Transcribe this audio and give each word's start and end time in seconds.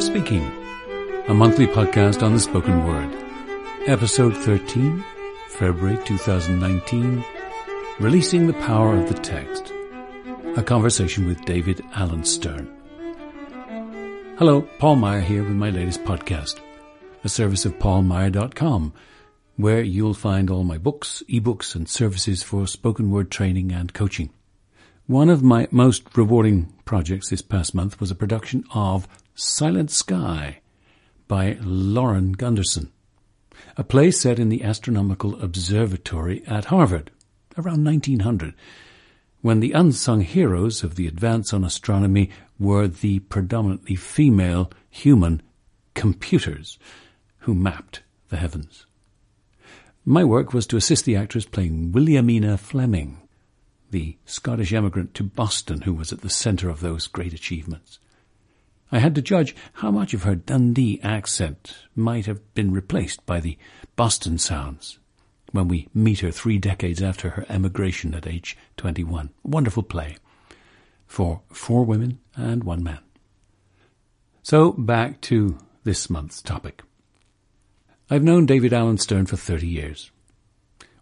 of 0.00 0.04
Speaking, 0.06 0.50
a 1.28 1.34
monthly 1.34 1.66
podcast 1.66 2.22
on 2.22 2.32
the 2.32 2.40
spoken 2.40 2.86
word. 2.86 3.12
Episode 3.86 4.34
13, 4.34 5.04
February 5.48 5.98
2019, 6.04 7.22
Releasing 7.98 8.46
the 8.46 8.54
Power 8.54 8.96
of 8.96 9.08
the 9.08 9.20
Text. 9.20 9.70
A 10.56 10.62
conversation 10.62 11.26
with 11.26 11.44
David 11.44 11.84
Alan 11.94 12.24
Stern. 12.24 12.74
Hello, 14.38 14.62
Paul 14.78 14.96
Meier 14.96 15.20
here 15.20 15.42
with 15.42 15.52
my 15.52 15.68
latest 15.68 16.02
podcast, 16.04 16.60
a 17.22 17.28
service 17.28 17.66
of 17.66 17.78
paulmeier.com, 17.78 18.94
where 19.56 19.82
you'll 19.82 20.14
find 20.14 20.50
all 20.50 20.64
my 20.64 20.78
books, 20.78 21.22
ebooks, 21.28 21.74
and 21.74 21.86
services 21.86 22.42
for 22.42 22.66
spoken 22.66 23.10
word 23.10 23.30
training 23.30 23.70
and 23.70 23.92
coaching. 23.92 24.30
One 25.06 25.28
of 25.28 25.42
my 25.42 25.68
most 25.70 26.16
rewarding 26.16 26.72
projects 26.86 27.28
this 27.28 27.42
past 27.42 27.74
month 27.74 28.00
was 28.00 28.10
a 28.10 28.14
production 28.14 28.64
of 28.72 29.06
Silent 29.34 29.90
Sky 29.90 30.60
by 31.28 31.56
Lauren 31.62 32.32
Gunderson, 32.32 32.92
a 33.76 33.84
play 33.84 34.10
set 34.10 34.38
in 34.38 34.48
the 34.48 34.62
Astronomical 34.62 35.40
Observatory 35.40 36.42
at 36.46 36.66
Harvard 36.66 37.10
around 37.56 37.84
1900, 37.84 38.54
when 39.40 39.60
the 39.60 39.72
unsung 39.72 40.20
heroes 40.20 40.82
of 40.82 40.96
the 40.96 41.06
advance 41.06 41.52
on 41.52 41.64
astronomy 41.64 42.30
were 42.58 42.88
the 42.88 43.20
predominantly 43.20 43.96
female 43.96 44.70
human 44.88 45.40
computers 45.94 46.78
who 47.38 47.54
mapped 47.54 48.02
the 48.28 48.36
heavens. 48.36 48.86
My 50.04 50.24
work 50.24 50.52
was 50.52 50.66
to 50.68 50.76
assist 50.76 51.04
the 51.04 51.16
actress 51.16 51.44
playing 51.46 51.92
Williamina 51.92 52.58
Fleming, 52.58 53.18
the 53.90 54.16
Scottish 54.24 54.72
emigrant 54.72 55.14
to 55.14 55.22
Boston 55.22 55.82
who 55.82 55.94
was 55.94 56.12
at 56.12 56.20
the 56.20 56.30
centre 56.30 56.68
of 56.68 56.80
those 56.80 57.06
great 57.06 57.32
achievements. 57.32 57.98
I 58.92 58.98
had 58.98 59.14
to 59.14 59.22
judge 59.22 59.54
how 59.74 59.90
much 59.90 60.14
of 60.14 60.24
her 60.24 60.34
Dundee 60.34 61.00
accent 61.02 61.76
might 61.94 62.26
have 62.26 62.54
been 62.54 62.72
replaced 62.72 63.24
by 63.24 63.40
the 63.40 63.56
Boston 63.96 64.38
sounds 64.38 64.98
when 65.52 65.68
we 65.68 65.88
meet 65.94 66.20
her 66.20 66.30
three 66.30 66.58
decades 66.58 67.02
after 67.02 67.30
her 67.30 67.46
emigration 67.48 68.14
at 68.14 68.26
age 68.26 68.56
21. 68.76 69.30
Wonderful 69.42 69.82
play 69.82 70.16
for 71.06 71.42
four 71.52 71.84
women 71.84 72.18
and 72.36 72.64
one 72.64 72.82
man. 72.82 73.00
So 74.42 74.72
back 74.72 75.20
to 75.22 75.58
this 75.84 76.10
month's 76.10 76.42
topic. 76.42 76.82
I've 78.08 78.24
known 78.24 78.46
David 78.46 78.72
Alan 78.72 78.98
Stern 78.98 79.26
for 79.26 79.36
30 79.36 79.66
years. 79.66 80.10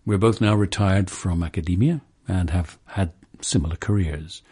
We're 0.04 0.18
both 0.18 0.40
now 0.40 0.54
retired 0.54 1.10
from 1.10 1.42
academia 1.42 2.02
and 2.26 2.50
have 2.50 2.78
had 2.86 3.12
similar 3.40 3.76
careers. 3.76 4.42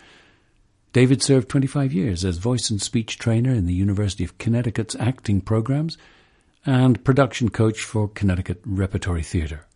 David 0.97 1.23
served 1.23 1.51
25 1.51 1.93
years 1.93 2.25
as 2.25 2.39
voice 2.39 2.71
and 2.71 2.81
speech 2.81 3.19
trainer 3.19 3.51
in 3.51 3.67
the 3.67 3.75
University 3.75 4.25
of 4.25 4.39
Connecticut's 4.39 4.97
acting 4.99 5.43
programs 5.43 5.99
and 6.65 7.05
production 7.05 7.51
coach 7.51 7.83
for 7.85 8.09
Connecticut 8.09 8.63
Repertory 8.65 9.23
Theatre. 9.23 9.67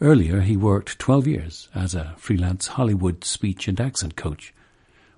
Earlier, 0.00 0.42
he 0.42 0.56
worked 0.56 1.00
12 1.00 1.26
years 1.26 1.68
as 1.74 1.96
a 1.96 2.14
freelance 2.16 2.68
Hollywood 2.68 3.24
speech 3.24 3.66
and 3.66 3.80
accent 3.80 4.14
coach, 4.14 4.54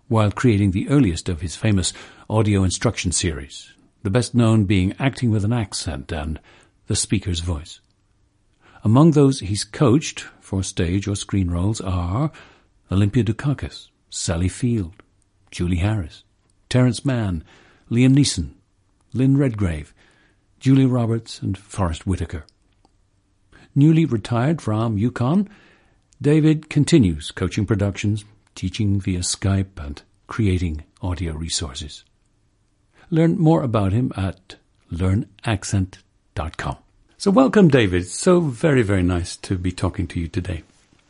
while 0.08 0.32
creating 0.32 0.70
the 0.70 0.88
earliest 0.88 1.28
of 1.28 1.42
his 1.42 1.56
famous 1.56 1.92
audio 2.30 2.64
instruction 2.64 3.12
series, 3.12 3.70
the 4.02 4.08
best 4.08 4.34
known 4.34 4.64
being 4.64 4.94
Acting 4.98 5.30
with 5.30 5.44
an 5.44 5.52
Accent 5.52 6.10
and 6.10 6.40
The 6.86 6.96
Speaker's 6.96 7.40
Voice. 7.40 7.80
Among 8.82 9.10
those 9.10 9.40
he's 9.40 9.62
coached 9.62 10.20
for 10.40 10.62
stage 10.62 11.06
or 11.06 11.16
screen 11.16 11.50
roles 11.50 11.82
are 11.82 12.32
Olympia 12.90 13.24
Dukakis, 13.24 13.88
Sally 14.08 14.48
Field, 14.48 15.01
Julie 15.52 15.76
Harris, 15.76 16.24
Terence 16.68 17.04
Mann, 17.04 17.44
Liam 17.90 18.14
Neeson, 18.14 18.54
Lynn 19.12 19.36
Redgrave, 19.36 19.94
Julia 20.58 20.88
Roberts, 20.88 21.40
and 21.40 21.56
Forest 21.56 22.06
Whitaker. 22.06 22.44
Newly 23.74 24.04
retired 24.06 24.60
from 24.60 24.98
UConn, 24.98 25.46
David 26.20 26.70
continues 26.70 27.30
coaching 27.30 27.66
productions, 27.66 28.24
teaching 28.54 28.98
via 28.98 29.20
Skype, 29.20 29.78
and 29.78 30.02
creating 30.26 30.84
audio 31.02 31.34
resources. 31.34 32.04
Learn 33.10 33.38
more 33.38 33.62
about 33.62 33.92
him 33.92 34.10
at 34.16 34.56
learnaccent.com. 34.90 36.76
So 37.18 37.30
welcome, 37.30 37.68
David. 37.68 38.06
So 38.08 38.40
very, 38.40 38.82
very 38.82 39.02
nice 39.02 39.36
to 39.36 39.58
be 39.58 39.70
talking 39.70 40.06
to 40.08 40.20
you 40.20 40.28
today. 40.28 40.62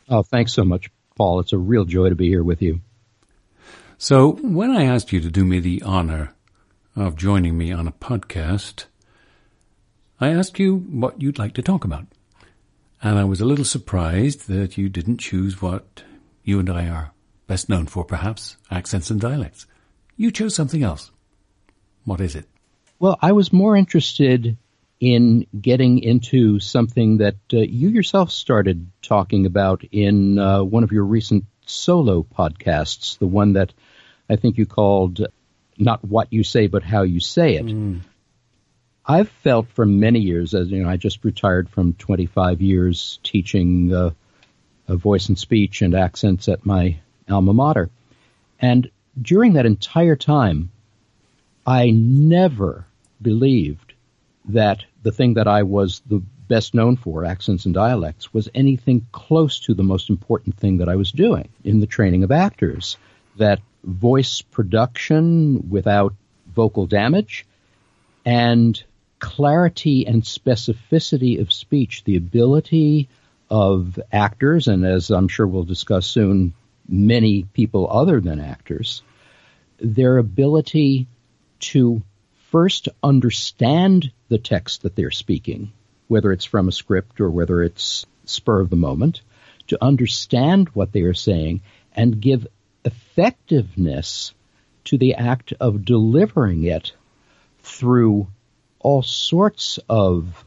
Oh, 0.09 0.23
thanks 0.23 0.53
so 0.53 0.65
much, 0.65 0.89
Paul. 1.15 1.39
It's 1.39 1.53
a 1.53 1.57
real 1.57 1.85
joy 1.85 2.09
to 2.09 2.15
be 2.15 2.27
here 2.27 2.43
with 2.43 2.61
you. 2.61 2.81
So 4.03 4.33
when 4.41 4.69
I 4.69 4.83
asked 4.83 5.13
you 5.13 5.21
to 5.21 5.31
do 5.31 5.45
me 5.45 5.61
the 5.61 5.81
honor 5.81 6.33
of 6.93 7.15
joining 7.15 7.57
me 7.57 7.71
on 7.71 7.87
a 7.87 7.93
podcast, 7.93 8.87
I 10.19 10.27
asked 10.27 10.59
you 10.59 10.75
what 10.75 11.21
you'd 11.21 11.39
like 11.39 11.53
to 11.53 11.61
talk 11.61 11.85
about. 11.85 12.07
And 13.01 13.17
I 13.17 13.23
was 13.23 13.39
a 13.39 13.45
little 13.45 13.63
surprised 13.63 14.49
that 14.49 14.77
you 14.77 14.89
didn't 14.89 15.19
choose 15.19 15.61
what 15.61 16.03
you 16.43 16.59
and 16.59 16.69
I 16.69 16.89
are 16.89 17.13
best 17.47 17.69
known 17.69 17.85
for, 17.85 18.03
perhaps, 18.03 18.57
accents 18.69 19.09
and 19.09 19.21
dialects. 19.21 19.67
You 20.17 20.31
chose 20.31 20.53
something 20.53 20.83
else. 20.83 21.09
What 22.03 22.19
is 22.19 22.35
it? 22.35 22.49
Well, 22.99 23.17
I 23.21 23.31
was 23.31 23.53
more 23.53 23.77
interested 23.77 24.57
in 24.99 25.47
getting 25.61 25.99
into 25.99 26.59
something 26.59 27.19
that 27.19 27.37
uh, 27.53 27.59
you 27.59 27.87
yourself 27.87 28.31
started 28.31 28.85
talking 29.01 29.45
about 29.45 29.85
in 29.93 30.39
uh, 30.39 30.61
one 30.61 30.83
of 30.83 30.91
your 30.91 31.05
recent 31.05 31.45
solo 31.65 32.23
podcasts, 32.23 33.17
the 33.17 33.27
one 33.27 33.53
that 33.53 33.73
I 34.29 34.35
think 34.35 34.57
you 34.57 34.65
called 34.65 35.25
Not 35.77 36.03
What 36.03 36.31
You 36.31 36.43
Say, 36.43 36.67
but 36.67 36.83
How 36.83 37.03
You 37.03 37.19
Say 37.19 37.55
It. 37.55 37.65
Mm. 37.65 38.01
I've 39.05 39.29
felt 39.29 39.67
for 39.69 39.85
many 39.85 40.19
years, 40.19 40.53
as 40.53 40.69
you 40.69 40.83
know, 40.83 40.89
I 40.89 40.97
just 40.97 41.25
retired 41.25 41.69
from 41.69 41.93
25 41.93 42.61
years 42.61 43.19
teaching 43.23 43.93
uh, 43.93 44.11
voice 44.87 45.27
and 45.27 45.37
speech 45.37 45.81
and 45.81 45.93
accents 45.93 46.47
at 46.47 46.65
my 46.65 46.99
alma 47.29 47.53
mater. 47.53 47.89
And 48.59 48.89
during 49.21 49.53
that 49.53 49.65
entire 49.65 50.15
time, 50.15 50.71
I 51.65 51.89
never 51.91 52.85
believed 53.21 53.93
that 54.45 54.83
the 55.01 55.11
thing 55.11 55.35
that 55.35 55.47
I 55.47 55.63
was 55.63 56.01
the 56.07 56.21
best 56.47 56.73
known 56.73 56.97
for, 56.97 57.25
accents 57.25 57.65
and 57.65 57.73
dialects, 57.73 58.33
was 58.33 58.49
anything 58.53 59.05
close 59.11 59.59
to 59.61 59.73
the 59.73 59.83
most 59.83 60.09
important 60.09 60.57
thing 60.57 60.77
that 60.77 60.89
I 60.89 60.95
was 60.95 61.11
doing 61.11 61.49
in 61.63 61.79
the 61.79 61.87
training 61.87 62.23
of 62.23 62.31
actors. 62.31 62.97
That 63.37 63.59
voice 63.83 64.41
production 64.41 65.69
without 65.69 66.13
vocal 66.53 66.85
damage 66.85 67.45
and 68.25 68.81
clarity 69.19 70.05
and 70.05 70.23
specificity 70.23 71.39
of 71.39 71.51
speech, 71.51 72.03
the 72.03 72.17
ability 72.17 73.09
of 73.49 73.99
actors, 74.11 74.67
and 74.67 74.85
as 74.85 75.09
I'm 75.09 75.27
sure 75.27 75.47
we'll 75.47 75.63
discuss 75.63 76.05
soon, 76.05 76.53
many 76.87 77.43
people 77.43 77.87
other 77.89 78.19
than 78.19 78.39
actors, 78.39 79.01
their 79.79 80.17
ability 80.17 81.07
to 81.59 82.01
first 82.51 82.89
understand 83.01 84.11
the 84.29 84.37
text 84.37 84.81
that 84.81 84.95
they're 84.95 85.11
speaking, 85.11 85.71
whether 86.07 86.31
it's 86.31 86.45
from 86.45 86.67
a 86.67 86.71
script 86.71 87.21
or 87.21 87.29
whether 87.29 87.63
it's 87.63 88.05
spur 88.25 88.59
of 88.59 88.69
the 88.69 88.75
moment, 88.75 89.21
to 89.67 89.83
understand 89.83 90.69
what 90.69 90.91
they 90.91 91.01
are 91.01 91.13
saying 91.13 91.61
and 91.95 92.19
give 92.19 92.47
effectiveness 92.85 94.33
to 94.85 94.97
the 94.97 95.15
act 95.15 95.53
of 95.59 95.85
delivering 95.85 96.63
it 96.65 96.93
through 97.61 98.27
all 98.79 99.01
sorts 99.01 99.79
of 99.89 100.45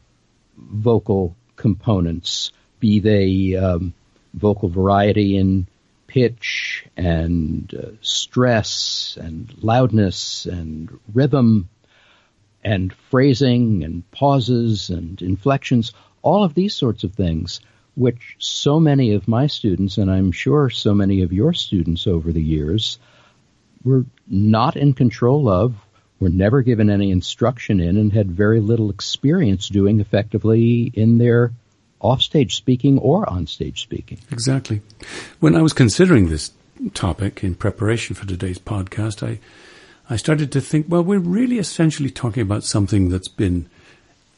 vocal 0.57 1.35
components, 1.55 2.51
be 2.79 2.99
they 2.99 3.55
um, 3.55 3.93
vocal 4.33 4.69
variety 4.69 5.37
in 5.37 5.67
pitch 6.05 6.85
and 6.95 7.73
uh, 7.73 7.89
stress 8.01 9.17
and 9.19 9.53
loudness 9.61 10.45
and 10.45 10.99
rhythm 11.13 11.67
and 12.63 12.93
phrasing 12.93 13.83
and 13.83 14.09
pauses 14.11 14.89
and 14.89 15.21
inflections, 15.21 15.93
all 16.21 16.43
of 16.43 16.53
these 16.53 16.75
sorts 16.75 17.03
of 17.03 17.13
things, 17.13 17.59
which 17.97 18.35
so 18.37 18.79
many 18.79 19.13
of 19.13 19.27
my 19.27 19.47
students, 19.47 19.97
and 19.97 20.11
I'm 20.11 20.31
sure 20.31 20.69
so 20.69 20.93
many 20.93 21.23
of 21.23 21.33
your 21.33 21.51
students 21.51 22.05
over 22.05 22.31
the 22.31 22.43
years, 22.43 22.99
were 23.83 24.05
not 24.27 24.75
in 24.77 24.93
control 24.93 25.49
of, 25.49 25.75
were 26.19 26.29
never 26.29 26.61
given 26.61 26.91
any 26.91 27.09
instruction 27.09 27.79
in, 27.79 27.97
and 27.97 28.13
had 28.13 28.31
very 28.31 28.59
little 28.59 28.91
experience 28.91 29.67
doing 29.67 29.99
effectively 29.99 30.91
in 30.93 31.17
their 31.17 31.51
offstage 31.99 32.55
speaking 32.55 32.99
or 32.99 33.25
onstage 33.25 33.79
speaking. 33.79 34.19
Exactly. 34.31 34.81
When 35.39 35.55
I 35.55 35.63
was 35.63 35.73
considering 35.73 36.29
this 36.29 36.51
topic 36.93 37.43
in 37.43 37.55
preparation 37.55 38.15
for 38.15 38.27
today's 38.27 38.59
podcast, 38.59 39.27
I 39.27 39.39
I 40.09 40.15
started 40.15 40.51
to 40.53 40.61
think, 40.61 40.85
well, 40.87 41.03
we're 41.03 41.19
really 41.19 41.57
essentially 41.57 42.09
talking 42.09 42.41
about 42.41 42.63
something 42.63 43.09
that's 43.09 43.27
been 43.27 43.67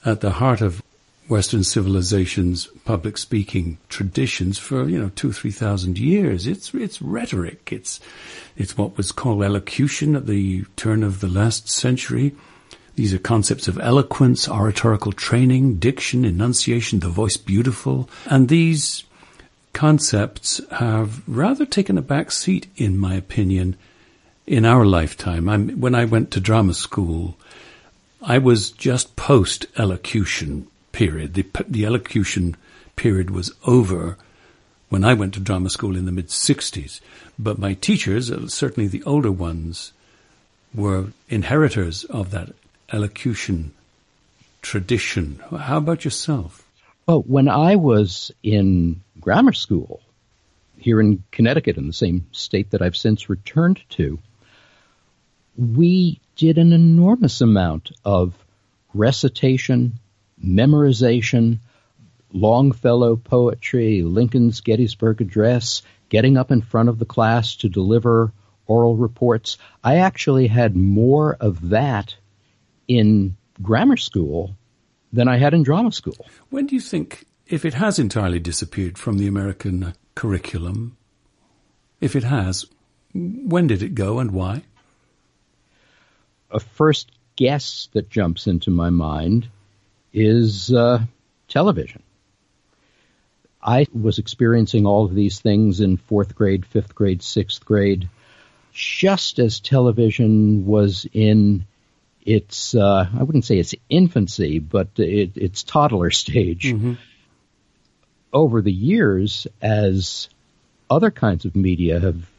at 0.03 0.21
the 0.21 0.31
heart 0.31 0.61
of 0.61 0.81
Western 1.29 1.63
civilization's 1.63 2.67
public 2.85 3.17
speaking 3.17 3.77
traditions 3.87 4.57
for, 4.57 4.89
you 4.89 4.99
know, 4.99 5.11
two, 5.15 5.31
three 5.31 5.51
thousand 5.51 5.99
years. 5.99 6.47
It's, 6.47 6.73
it's 6.73 7.01
rhetoric. 7.01 7.69
It's, 7.71 7.99
it's 8.57 8.75
what 8.75 8.97
was 8.97 9.11
called 9.11 9.43
elocution 9.43 10.15
at 10.15 10.25
the 10.25 10.65
turn 10.75 11.03
of 11.03 11.19
the 11.19 11.27
last 11.27 11.69
century. 11.69 12.35
These 12.95 13.13
are 13.13 13.19
concepts 13.19 13.67
of 13.67 13.79
eloquence, 13.79 14.49
oratorical 14.49 15.13
training, 15.13 15.75
diction, 15.75 16.25
enunciation, 16.25 16.99
the 16.99 17.09
voice 17.09 17.37
beautiful, 17.37 18.09
and 18.25 18.49
these 18.49 19.03
concepts 19.71 20.59
have 20.71 21.21
rather 21.29 21.65
taken 21.65 21.97
a 21.97 22.01
back 22.01 22.31
seat, 22.31 22.65
in 22.75 22.97
my 22.97 23.13
opinion, 23.13 23.77
in 24.47 24.65
our 24.65 24.83
lifetime. 24.83 25.47
I'm, 25.47 25.79
when 25.79 25.93
I 25.93 26.05
went 26.05 26.31
to 26.31 26.39
drama 26.39 26.73
school, 26.73 27.37
I 28.21 28.39
was 28.39 28.71
just 28.71 29.15
post 29.15 29.67
elocution 29.77 30.67
period. 30.99 31.33
The, 31.33 31.45
the 31.65 31.85
elocution 31.85 32.57
period 32.97 33.29
was 33.29 33.53
over 33.65 34.17
when 34.89 35.05
I 35.05 35.13
went 35.13 35.33
to 35.35 35.39
drama 35.39 35.69
school 35.69 35.95
in 35.95 36.05
the 36.05 36.11
mid 36.11 36.27
60s. 36.27 36.99
But 37.47 37.57
my 37.57 37.73
teachers, 37.73 38.29
uh, 38.29 38.49
certainly 38.49 38.89
the 38.89 39.03
older 39.03 39.31
ones, 39.31 39.93
were 40.75 41.13
inheritors 41.29 42.03
of 42.03 42.31
that 42.31 42.49
elocution 42.91 43.71
tradition. 44.61 45.41
How 45.57 45.77
about 45.77 46.03
yourself? 46.03 46.65
Well, 47.07 47.21
when 47.21 47.47
I 47.47 47.77
was 47.77 48.29
in 48.43 48.99
grammar 49.21 49.53
school 49.53 50.01
here 50.77 50.99
in 50.99 51.23
Connecticut, 51.31 51.77
in 51.77 51.87
the 51.87 51.93
same 51.93 52.27
state 52.33 52.71
that 52.71 52.81
I've 52.81 52.97
since 52.97 53.29
returned 53.29 53.79
to, 53.91 54.19
we 55.57 56.19
did 56.35 56.57
an 56.57 56.73
enormous 56.73 57.39
amount 57.39 57.93
of 58.03 58.33
recitation, 58.93 59.99
memorization, 60.43 61.59
Longfellow 62.31 63.15
poetry, 63.15 64.03
Lincoln's 64.03 64.61
Gettysburg 64.61 65.21
Address, 65.21 65.81
getting 66.09 66.37
up 66.37 66.51
in 66.51 66.61
front 66.61 66.89
of 66.89 66.99
the 66.99 67.05
class 67.05 67.55
to 67.57 67.69
deliver 67.69 68.31
oral 68.67 68.95
reports. 68.95 69.57
I 69.83 69.97
actually 69.97 70.47
had 70.47 70.75
more 70.75 71.35
of 71.39 71.69
that 71.69 72.15
in 72.87 73.35
grammar 73.61 73.97
school 73.97 74.55
than 75.11 75.27
I 75.27 75.37
had 75.37 75.53
in 75.53 75.63
drama 75.63 75.91
school. 75.91 76.27
When 76.49 76.67
do 76.67 76.75
you 76.75 76.81
think, 76.81 77.25
if 77.47 77.65
it 77.65 77.73
has 77.73 77.97
entirely 77.97 78.39
disappeared 78.39 78.97
from 78.97 79.17
the 79.17 79.27
American 79.27 79.93
curriculum, 80.13 80.97
if 81.99 82.15
it 82.15 82.23
has, 82.23 82.65
when 83.13 83.67
did 83.67 83.81
it 83.81 83.95
go 83.95 84.19
and 84.19 84.31
why? 84.31 84.63
A 86.51 86.59
first 86.59 87.11
guess 87.35 87.89
that 87.93 88.09
jumps 88.09 88.47
into 88.47 88.69
my 88.69 88.89
mind 88.89 89.49
is 90.13 90.73
uh, 90.73 91.03
television. 91.47 92.03
I 93.61 93.87
was 93.93 94.19
experiencing 94.19 94.85
all 94.85 95.05
of 95.05 95.13
these 95.13 95.39
things 95.39 95.81
in 95.81 95.97
fourth 95.97 96.35
grade, 96.35 96.65
fifth 96.65 96.95
grade, 96.95 97.21
sixth 97.21 97.65
grade, 97.65 98.09
just 98.71 99.39
as 99.39 99.59
television 99.59 100.65
was 100.65 101.05
in 101.11 101.65
its, 102.25 102.73
uh, 102.75 103.09
I 103.13 103.23
wouldn't 103.23 103.45
say 103.45 103.57
its 103.59 103.75
infancy, 103.89 104.59
but 104.59 104.87
it, 104.97 105.35
its 105.35 105.63
toddler 105.63 106.11
stage. 106.11 106.65
Mm-hmm. 106.65 106.93
Over 108.31 108.61
the 108.61 108.71
years, 108.71 109.47
as 109.61 110.29
other 110.89 111.11
kinds 111.11 111.45
of 111.45 111.55
media 111.55 111.99
have 111.99 112.29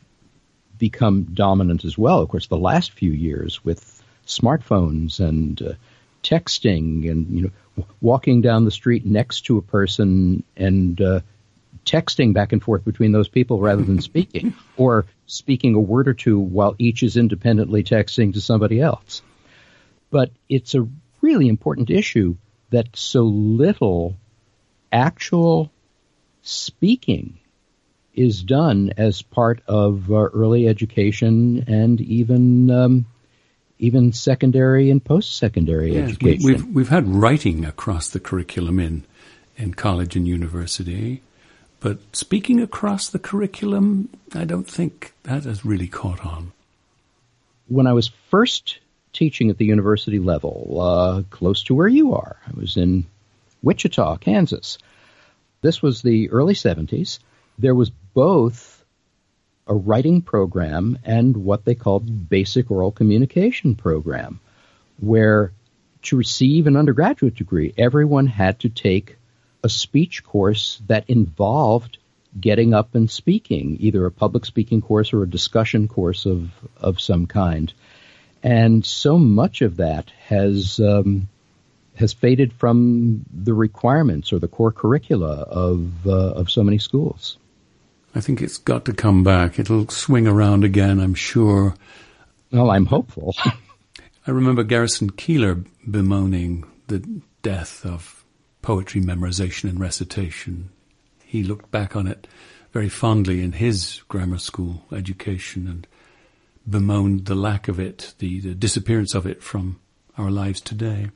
become 0.78 1.24
dominant 1.34 1.84
as 1.84 1.98
well, 1.98 2.20
of 2.20 2.28
course, 2.28 2.46
the 2.46 2.56
last 2.56 2.92
few 2.92 3.10
years 3.10 3.64
with 3.64 4.02
smartphones 4.26 5.20
and 5.20 5.60
uh, 5.60 5.72
texting 6.22 7.10
and, 7.10 7.30
you 7.30 7.42
know, 7.42 7.86
walking 8.00 8.40
down 8.40 8.64
the 8.64 8.70
street 8.70 9.06
next 9.06 9.42
to 9.42 9.58
a 9.58 9.62
person 9.62 10.42
and 10.56 11.00
uh, 11.00 11.20
texting 11.84 12.34
back 12.34 12.52
and 12.52 12.62
forth 12.62 12.84
between 12.84 13.12
those 13.12 13.28
people 13.28 13.58
rather 13.60 13.82
than 13.82 14.00
speaking, 14.00 14.54
or 14.76 15.06
speaking 15.26 15.74
a 15.74 15.80
word 15.80 16.08
or 16.08 16.14
two 16.14 16.38
while 16.38 16.74
each 16.78 17.02
is 17.02 17.16
independently 17.16 17.82
texting 17.82 18.34
to 18.34 18.40
somebody 18.40 18.80
else. 18.80 19.22
But 20.10 20.30
it's 20.48 20.74
a 20.74 20.88
really 21.20 21.48
important 21.48 21.90
issue 21.90 22.36
that 22.70 22.96
so 22.96 23.22
little 23.22 24.16
actual 24.92 25.70
speaking 26.42 27.38
is 28.14 28.42
done 28.42 28.92
as 28.96 29.22
part 29.22 29.62
of 29.66 30.10
uh, 30.10 30.14
early 30.14 30.66
education 30.66 31.64
and 31.68 32.00
even 32.00 32.70
um, 32.70 33.06
even 33.80 34.12
secondary 34.12 34.90
and 34.90 35.02
post-secondary 35.02 35.94
yes, 35.94 36.10
education. 36.10 36.44
We've 36.44 36.66
we've 36.66 36.88
had 36.88 37.08
writing 37.08 37.64
across 37.64 38.10
the 38.10 38.20
curriculum 38.20 38.78
in 38.78 39.04
in 39.56 39.74
college 39.74 40.16
and 40.16 40.28
university, 40.28 41.22
but 41.80 41.98
speaking 42.14 42.60
across 42.60 43.08
the 43.08 43.18
curriculum, 43.18 44.08
I 44.34 44.44
don't 44.44 44.68
think 44.68 45.12
that 45.24 45.44
has 45.44 45.64
really 45.64 45.88
caught 45.88 46.24
on. 46.24 46.52
When 47.68 47.86
I 47.86 47.92
was 47.92 48.10
first 48.30 48.78
teaching 49.12 49.50
at 49.50 49.58
the 49.58 49.64
university 49.64 50.18
level, 50.18 50.80
uh, 50.80 51.22
close 51.30 51.64
to 51.64 51.74
where 51.74 51.88
you 51.88 52.14
are, 52.14 52.36
I 52.46 52.58
was 52.58 52.76
in 52.76 53.06
Wichita, 53.62 54.18
Kansas. 54.18 54.78
This 55.62 55.82
was 55.82 56.02
the 56.02 56.30
early 56.30 56.54
70s. 56.54 57.18
There 57.58 57.74
was 57.74 57.90
both 58.14 58.79
a 59.70 59.74
writing 59.74 60.20
program 60.20 60.98
and 61.04 61.36
what 61.36 61.64
they 61.64 61.76
called 61.76 62.28
basic 62.28 62.70
oral 62.72 62.90
communication 62.90 63.76
program, 63.76 64.40
where 64.98 65.52
to 66.02 66.16
receive 66.16 66.66
an 66.66 66.76
undergraduate 66.76 67.36
degree, 67.36 67.72
everyone 67.78 68.26
had 68.26 68.58
to 68.58 68.68
take 68.68 69.16
a 69.62 69.68
speech 69.68 70.24
course 70.24 70.82
that 70.88 71.08
involved 71.08 71.98
getting 72.38 72.74
up 72.74 72.96
and 72.96 73.08
speaking, 73.08 73.76
either 73.80 74.04
a 74.06 74.10
public 74.10 74.44
speaking 74.44 74.80
course 74.80 75.12
or 75.12 75.22
a 75.22 75.30
discussion 75.30 75.86
course 75.86 76.26
of, 76.26 76.50
of 76.76 77.00
some 77.00 77.26
kind. 77.26 77.72
And 78.42 78.84
so 78.84 79.18
much 79.18 79.62
of 79.62 79.76
that 79.76 80.10
has 80.26 80.80
um, 80.80 81.28
has 81.94 82.12
faded 82.12 82.52
from 82.54 83.24
the 83.32 83.52
requirements 83.52 84.32
or 84.32 84.38
the 84.38 84.48
core 84.48 84.72
curricula 84.72 85.34
of 85.42 86.06
uh, 86.06 86.32
of 86.32 86.50
so 86.50 86.64
many 86.64 86.78
schools. 86.78 87.36
I 88.14 88.20
think 88.20 88.42
it's 88.42 88.58
got 88.58 88.84
to 88.86 88.92
come 88.92 89.22
back. 89.22 89.58
It'll 89.58 89.88
swing 89.88 90.26
around 90.26 90.64
again, 90.64 90.98
I'm 90.98 91.14
sure. 91.14 91.74
Well, 92.50 92.70
I'm 92.70 92.86
hopeful. 92.86 93.34
I 94.26 94.30
remember 94.30 94.64
Garrison 94.64 95.10
Keillor 95.10 95.64
bemoaning 95.88 96.64
the 96.88 97.22
death 97.42 97.86
of 97.86 98.24
poetry 98.62 99.00
memorization 99.00 99.70
and 99.70 99.80
recitation. 99.80 100.70
He 101.24 101.42
looked 101.42 101.70
back 101.70 101.94
on 101.94 102.06
it 102.06 102.26
very 102.72 102.88
fondly 102.88 103.42
in 103.42 103.52
his 103.52 104.02
grammar 104.08 104.38
school 104.38 104.84
education 104.92 105.66
and 105.66 105.86
bemoaned 106.68 107.26
the 107.26 107.34
lack 107.34 107.68
of 107.68 107.80
it, 107.80 108.14
the, 108.18 108.40
the 108.40 108.54
disappearance 108.54 109.14
of 109.14 109.26
it 109.26 109.42
from 109.42 109.78
our 110.18 110.30
lives 110.30 110.60
today. 110.60 111.08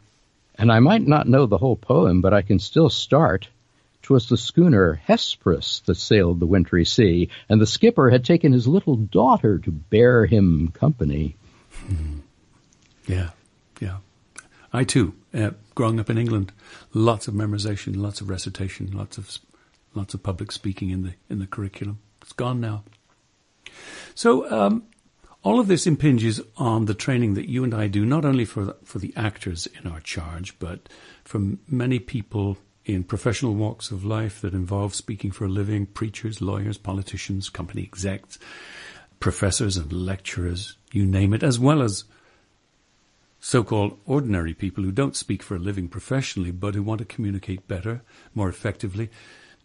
And 0.56 0.70
I 0.70 0.80
might 0.80 1.06
not 1.06 1.28
know 1.28 1.46
the 1.46 1.58
whole 1.58 1.76
poem, 1.76 2.20
but 2.20 2.32
I 2.32 2.42
can 2.42 2.58
still 2.58 2.88
start 2.88 3.48
'Twas 4.04 4.28
the 4.28 4.36
schooner 4.36 5.00
Hesperus 5.06 5.80
that 5.86 5.94
sailed 5.94 6.38
the 6.38 6.46
wintry 6.46 6.84
sea, 6.84 7.30
and 7.48 7.58
the 7.58 7.66
skipper 7.66 8.10
had 8.10 8.22
taken 8.22 8.52
his 8.52 8.68
little 8.68 8.96
daughter 8.96 9.58
to 9.58 9.70
bear 9.70 10.26
him 10.26 10.68
company. 10.74 11.36
Hmm. 11.70 12.18
Yeah, 13.06 13.30
yeah. 13.80 13.98
I 14.74 14.84
too, 14.84 15.14
uh, 15.32 15.52
growing 15.74 15.98
up 15.98 16.10
in 16.10 16.18
England, 16.18 16.52
lots 16.92 17.28
of 17.28 17.34
memorization, 17.34 17.96
lots 17.96 18.20
of 18.20 18.28
recitation, 18.28 18.92
lots 18.92 19.16
of 19.16 19.38
lots 19.94 20.12
of 20.12 20.22
public 20.22 20.52
speaking 20.52 20.90
in 20.90 21.02
the 21.02 21.14
in 21.30 21.38
the 21.38 21.46
curriculum. 21.46 21.98
It's 22.20 22.34
gone 22.34 22.60
now. 22.60 22.84
So 24.14 24.50
um, 24.52 24.82
all 25.42 25.58
of 25.58 25.66
this 25.66 25.86
impinges 25.86 26.42
on 26.58 26.84
the 26.84 26.94
training 26.94 27.34
that 27.34 27.48
you 27.48 27.64
and 27.64 27.72
I 27.72 27.86
do, 27.86 28.04
not 28.04 28.26
only 28.26 28.44
for 28.44 28.66
the, 28.66 28.76
for 28.84 28.98
the 28.98 29.14
actors 29.16 29.66
in 29.66 29.90
our 29.90 30.00
charge, 30.00 30.58
but 30.58 30.90
for 31.24 31.40
many 31.66 31.98
people 31.98 32.58
in 32.84 33.04
professional 33.04 33.54
walks 33.54 33.90
of 33.90 34.04
life 34.04 34.40
that 34.40 34.54
involve 34.54 34.94
speaking 34.94 35.30
for 35.30 35.46
a 35.46 35.48
living, 35.48 35.86
preachers, 35.86 36.40
lawyers, 36.40 36.76
politicians, 36.76 37.48
company 37.48 37.82
execs, 37.82 38.38
professors 39.20 39.76
and 39.76 39.92
lecturers, 39.92 40.76
you 40.92 41.04
name 41.04 41.32
it, 41.32 41.42
as 41.42 41.58
well 41.58 41.80
as 41.80 42.04
so-called 43.40 43.98
ordinary 44.06 44.54
people 44.54 44.84
who 44.84 44.92
don't 44.92 45.16
speak 45.16 45.42
for 45.42 45.56
a 45.56 45.58
living 45.58 45.88
professionally, 45.88 46.50
but 46.50 46.74
who 46.74 46.82
want 46.82 46.98
to 46.98 47.04
communicate 47.04 47.68
better, 47.68 48.02
more 48.34 48.48
effectively, 48.48 49.10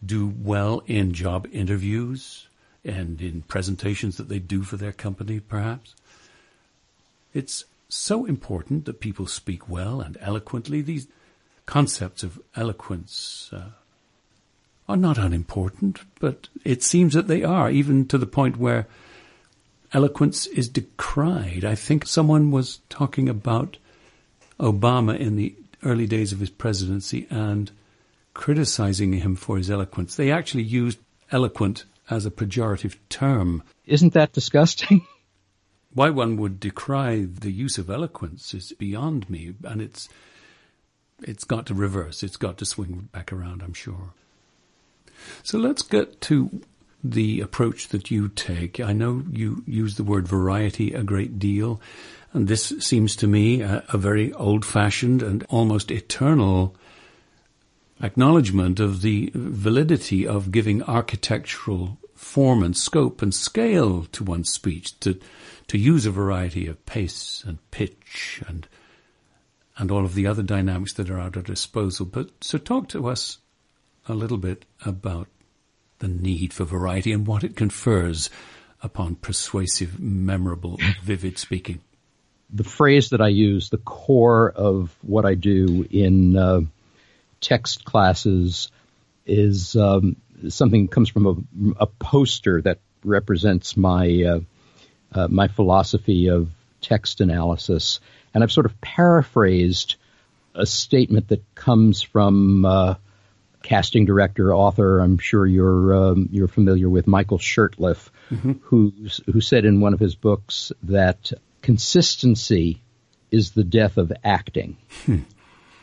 do 0.04 0.32
well 0.38 0.82
in 0.86 1.12
job 1.12 1.46
interviews 1.52 2.48
and 2.84 3.20
in 3.20 3.42
presentations 3.42 4.16
that 4.16 4.28
they 4.28 4.38
do 4.38 4.62
for 4.62 4.76
their 4.76 4.92
company, 4.92 5.40
perhaps. 5.40 5.94
It's 7.34 7.64
so 7.88 8.24
important 8.24 8.84
that 8.86 9.00
people 9.00 9.26
speak 9.26 9.68
well 9.68 10.00
and 10.00 10.16
eloquently. 10.20 10.80
These 10.80 11.08
concepts 11.70 12.24
of 12.24 12.40
eloquence 12.56 13.48
uh, 13.52 13.70
are 14.88 14.96
not 14.96 15.16
unimportant, 15.16 16.00
but 16.18 16.48
it 16.64 16.82
seems 16.82 17.14
that 17.14 17.28
they 17.28 17.44
are, 17.44 17.70
even 17.70 18.08
to 18.08 18.18
the 18.18 18.26
point 18.26 18.56
where 18.56 18.88
eloquence 19.92 20.46
is 20.46 20.68
decried. 20.68 21.64
I 21.64 21.76
think 21.76 22.06
someone 22.06 22.50
was 22.50 22.80
talking 22.88 23.28
about 23.28 23.76
Obama 24.58 25.16
in 25.16 25.36
the 25.36 25.54
early 25.84 26.08
days 26.08 26.32
of 26.32 26.40
his 26.40 26.50
presidency 26.50 27.28
and 27.30 27.70
criticizing 28.34 29.12
him 29.12 29.36
for 29.36 29.56
his 29.56 29.70
eloquence. 29.70 30.16
They 30.16 30.32
actually 30.32 30.64
used 30.64 30.98
eloquent 31.30 31.84
as 32.10 32.26
a 32.26 32.32
pejorative 32.32 32.96
term. 33.08 33.62
Isn't 33.86 34.14
that 34.14 34.32
disgusting? 34.32 35.06
Why 35.94 36.10
one 36.10 36.36
would 36.36 36.58
decry 36.58 37.28
the 37.30 37.52
use 37.52 37.78
of 37.78 37.90
eloquence 37.90 38.54
is 38.54 38.72
beyond 38.72 39.30
me, 39.30 39.54
and 39.62 39.80
it's 39.80 40.08
it's 41.22 41.44
got 41.44 41.66
to 41.66 41.74
reverse. 41.74 42.22
It's 42.22 42.36
got 42.36 42.58
to 42.58 42.64
swing 42.64 43.08
back 43.12 43.32
around. 43.32 43.62
I'm 43.62 43.74
sure. 43.74 44.12
So 45.42 45.58
let's 45.58 45.82
get 45.82 46.20
to 46.22 46.62
the 47.02 47.40
approach 47.40 47.88
that 47.88 48.10
you 48.10 48.28
take. 48.28 48.80
I 48.80 48.92
know 48.92 49.22
you 49.30 49.62
use 49.66 49.96
the 49.96 50.04
word 50.04 50.28
variety 50.28 50.92
a 50.92 51.02
great 51.02 51.38
deal, 51.38 51.80
and 52.32 52.46
this 52.46 52.74
seems 52.78 53.16
to 53.16 53.26
me 53.26 53.62
a, 53.62 53.84
a 53.88 53.98
very 53.98 54.32
old-fashioned 54.34 55.22
and 55.22 55.44
almost 55.48 55.90
eternal 55.90 56.76
acknowledgement 58.02 58.80
of 58.80 59.02
the 59.02 59.30
validity 59.34 60.26
of 60.26 60.50
giving 60.50 60.82
architectural 60.82 61.98
form 62.14 62.62
and 62.62 62.76
scope 62.76 63.22
and 63.22 63.34
scale 63.34 64.04
to 64.12 64.24
one's 64.24 64.50
speech, 64.50 64.98
to, 65.00 65.18
to 65.66 65.78
use 65.78 66.06
a 66.06 66.10
variety 66.10 66.66
of 66.66 66.84
pace 66.86 67.42
and 67.46 67.58
pitch 67.70 68.42
and, 68.46 68.68
and 69.76 69.90
all 69.90 70.04
of 70.04 70.14
the 70.14 70.26
other 70.26 70.42
dynamics 70.42 70.94
that 70.94 71.10
are 71.10 71.18
at 71.18 71.36
our 71.36 71.42
disposal. 71.42 72.06
But 72.06 72.30
so 72.40 72.58
talk 72.58 72.88
to 72.88 73.08
us 73.08 73.38
a 74.08 74.14
little 74.14 74.38
bit 74.38 74.64
about 74.84 75.28
the 76.00 76.08
need 76.08 76.52
for 76.52 76.64
variety 76.64 77.12
and 77.12 77.26
what 77.26 77.44
it 77.44 77.56
confers 77.56 78.30
upon 78.82 79.14
persuasive, 79.14 80.00
memorable, 80.00 80.78
vivid 81.02 81.38
speaking. 81.38 81.80
The 82.52 82.64
phrase 82.64 83.10
that 83.10 83.20
I 83.20 83.28
use, 83.28 83.70
the 83.70 83.78
core 83.78 84.50
of 84.50 84.94
what 85.02 85.24
I 85.24 85.34
do 85.34 85.86
in 85.90 86.36
uh, 86.36 86.62
text 87.40 87.84
classes 87.84 88.70
is 89.24 89.76
um, 89.76 90.16
something 90.48 90.86
that 90.86 90.92
comes 90.92 91.08
from 91.10 91.26
a, 91.26 91.84
a, 91.84 91.86
poster 91.86 92.60
that 92.62 92.80
represents 93.04 93.76
my 93.76 94.24
uh, 94.24 94.40
uh, 95.12 95.28
my 95.28 95.48
philosophy 95.48 96.28
of 96.28 96.50
text 96.80 97.20
analysis, 97.20 98.00
and 98.34 98.42
I've 98.42 98.52
sort 98.52 98.66
of 98.66 98.80
paraphrased 98.80 99.96
a 100.54 100.66
statement 100.66 101.28
that 101.28 101.54
comes 101.54 102.02
from 102.02 102.64
uh, 102.64 102.94
casting 103.62 104.04
director, 104.04 104.54
author. 104.54 105.00
I'm 105.00 105.18
sure 105.18 105.46
you're 105.46 105.94
um, 105.94 106.28
you're 106.32 106.48
familiar 106.48 106.88
with 106.88 107.06
Michael 107.06 107.38
Shurtleff, 107.38 108.10
mm-hmm. 108.30 108.52
who 108.62 108.92
who 109.26 109.40
said 109.40 109.64
in 109.64 109.80
one 109.80 109.94
of 109.94 110.00
his 110.00 110.14
books 110.14 110.72
that 110.84 111.32
consistency 111.62 112.82
is 113.30 113.52
the 113.52 113.64
death 113.64 113.96
of 113.96 114.12
acting. 114.24 114.76
Hmm. 115.04 115.20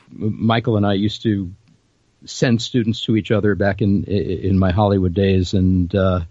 Michael 0.09 0.77
and 0.77 0.85
I 0.85 0.93
used 0.93 1.23
to 1.23 1.51
send 2.25 2.61
students 2.61 3.01
to 3.03 3.15
each 3.15 3.31
other 3.31 3.55
back 3.55 3.81
in 3.81 4.05
in 4.05 4.57
my 4.57 4.71
Hollywood 4.71 5.13
days, 5.13 5.53
and 5.53 5.93
uh, 5.93 6.21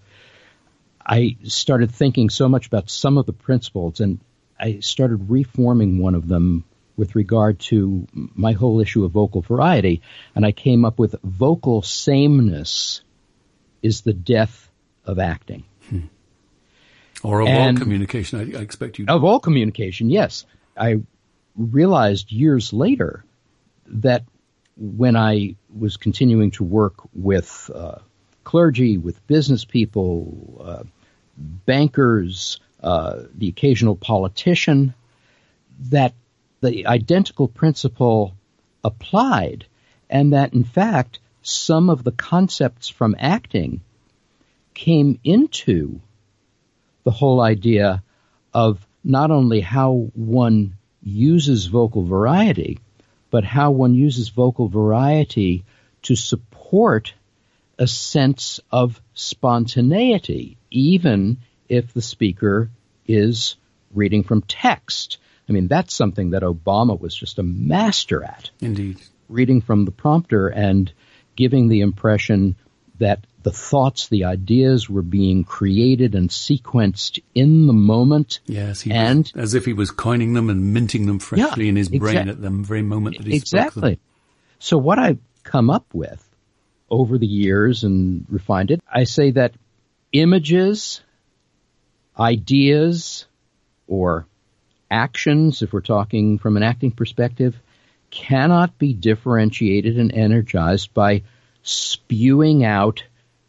I 1.04 1.36
started 1.44 1.90
thinking 1.92 2.30
so 2.30 2.48
much 2.48 2.66
about 2.66 2.90
some 2.90 3.18
of 3.18 3.26
the 3.26 3.32
principles, 3.32 4.00
and 4.00 4.18
I 4.58 4.80
started 4.80 5.30
reforming 5.30 5.98
one 5.98 6.14
of 6.14 6.28
them 6.28 6.64
with 6.96 7.14
regard 7.14 7.58
to 7.58 8.06
my 8.12 8.52
whole 8.52 8.80
issue 8.80 9.04
of 9.04 9.12
vocal 9.12 9.42
variety, 9.42 10.00
and 10.34 10.46
I 10.46 10.52
came 10.52 10.84
up 10.84 10.98
with 10.98 11.14
vocal 11.22 11.82
sameness 11.82 13.02
is 13.82 14.00
the 14.00 14.14
death 14.14 14.70
of 15.04 15.18
acting. 15.18 15.64
Hmm. 15.90 16.00
Or 17.22 17.40
of 17.40 17.48
and 17.48 17.78
all 17.78 17.82
communication, 17.82 18.54
I, 18.54 18.58
I 18.58 18.62
expect 18.62 18.98
you. 18.98 19.06
To. 19.06 19.12
Of 19.12 19.24
all 19.24 19.40
communication, 19.40 20.10
yes. 20.10 20.46
I 20.76 21.00
realized 21.56 22.32
years 22.32 22.72
later 22.72 23.24
that 23.86 24.24
when 24.76 25.16
I 25.16 25.56
was 25.74 25.96
continuing 25.96 26.50
to 26.52 26.64
work 26.64 26.94
with 27.14 27.70
uh, 27.74 27.98
clergy, 28.44 28.98
with 28.98 29.26
business 29.26 29.64
people, 29.64 30.62
uh, 30.64 30.82
bankers, 31.36 32.60
uh, 32.86 33.24
the 33.34 33.48
occasional 33.48 33.96
politician, 33.96 34.94
that 35.90 36.14
the 36.60 36.86
identical 36.86 37.48
principle 37.48 38.32
applied, 38.84 39.66
and 40.08 40.32
that 40.32 40.54
in 40.54 40.62
fact 40.62 41.18
some 41.42 41.90
of 41.90 42.04
the 42.04 42.12
concepts 42.12 42.88
from 42.88 43.16
acting 43.18 43.80
came 44.72 45.18
into 45.24 46.00
the 47.02 47.10
whole 47.10 47.40
idea 47.40 48.04
of 48.54 48.86
not 49.02 49.32
only 49.32 49.60
how 49.60 50.10
one 50.14 50.76
uses 51.02 51.66
vocal 51.66 52.04
variety, 52.04 52.78
but 53.30 53.42
how 53.42 53.72
one 53.72 53.94
uses 53.94 54.28
vocal 54.28 54.68
variety 54.68 55.64
to 56.02 56.14
support 56.14 57.14
a 57.80 57.86
sense 57.88 58.60
of 58.70 59.00
spontaneity, 59.14 60.56
even 60.70 61.38
if 61.68 61.92
the 61.92 62.02
speaker 62.02 62.70
is 63.08 63.56
reading 63.92 64.22
from 64.22 64.42
text. 64.42 65.18
I 65.48 65.52
mean, 65.52 65.68
that's 65.68 65.94
something 65.94 66.30
that 66.30 66.42
Obama 66.42 66.98
was 66.98 67.14
just 67.14 67.38
a 67.38 67.42
master 67.42 68.24
at. 68.24 68.50
Indeed. 68.60 69.00
Reading 69.28 69.60
from 69.60 69.84
the 69.84 69.90
prompter 69.90 70.48
and 70.48 70.92
giving 71.36 71.68
the 71.68 71.80
impression 71.80 72.56
that 72.98 73.26
the 73.42 73.52
thoughts, 73.52 74.08
the 74.08 74.24
ideas 74.24 74.90
were 74.90 75.02
being 75.02 75.44
created 75.44 76.16
and 76.16 76.30
sequenced 76.30 77.22
in 77.34 77.68
the 77.68 77.72
moment. 77.72 78.40
Yes, 78.46 78.84
and 78.86 79.18
was, 79.18 79.32
as 79.36 79.54
if 79.54 79.64
he 79.64 79.72
was 79.72 79.92
coining 79.92 80.32
them 80.32 80.50
and 80.50 80.74
minting 80.74 81.06
them 81.06 81.20
freshly 81.20 81.66
yeah, 81.66 81.68
in 81.68 81.76
his 81.76 81.88
brain 81.88 82.28
at 82.28 82.40
the 82.40 82.50
very 82.50 82.82
moment 82.82 83.18
that 83.18 83.26
he 83.26 83.38
spoke. 83.38 83.52
Yeah. 83.52 83.66
exactly. 83.66 84.00
So 84.58 84.78
what 84.78 84.98
I've 84.98 85.20
come 85.44 85.70
up 85.70 85.86
with 85.92 86.28
over 86.90 87.18
the 87.18 87.26
years 87.26 87.84
and 87.84 88.26
refined 88.28 88.72
it, 88.72 88.80
I 88.92 89.04
say 89.04 89.30
that 89.32 89.54
images, 90.12 91.02
ideas, 92.18 93.26
or 93.86 94.26
actions, 94.90 95.62
if 95.62 95.72
we're 95.72 95.80
talking 95.80 96.38
from 96.38 96.56
an 96.56 96.62
acting 96.62 96.90
perspective, 96.90 97.56
cannot 98.10 98.78
be 98.78 98.92
differentiated 98.92 99.98
and 99.98 100.14
energized 100.14 100.94
by 100.94 101.22
spewing 101.62 102.64
out 102.64 103.04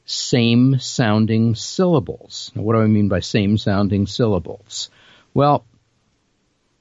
same 0.05 0.79
sounding 0.79 1.53
syllables. 1.53 2.51
Now, 2.55 2.63
what 2.63 2.73
do 2.73 2.81
I 2.81 2.87
mean 2.87 3.09
by 3.09 3.19
same 3.19 3.57
sounding 3.57 4.07
syllables? 4.07 4.89
Well, 5.33 5.65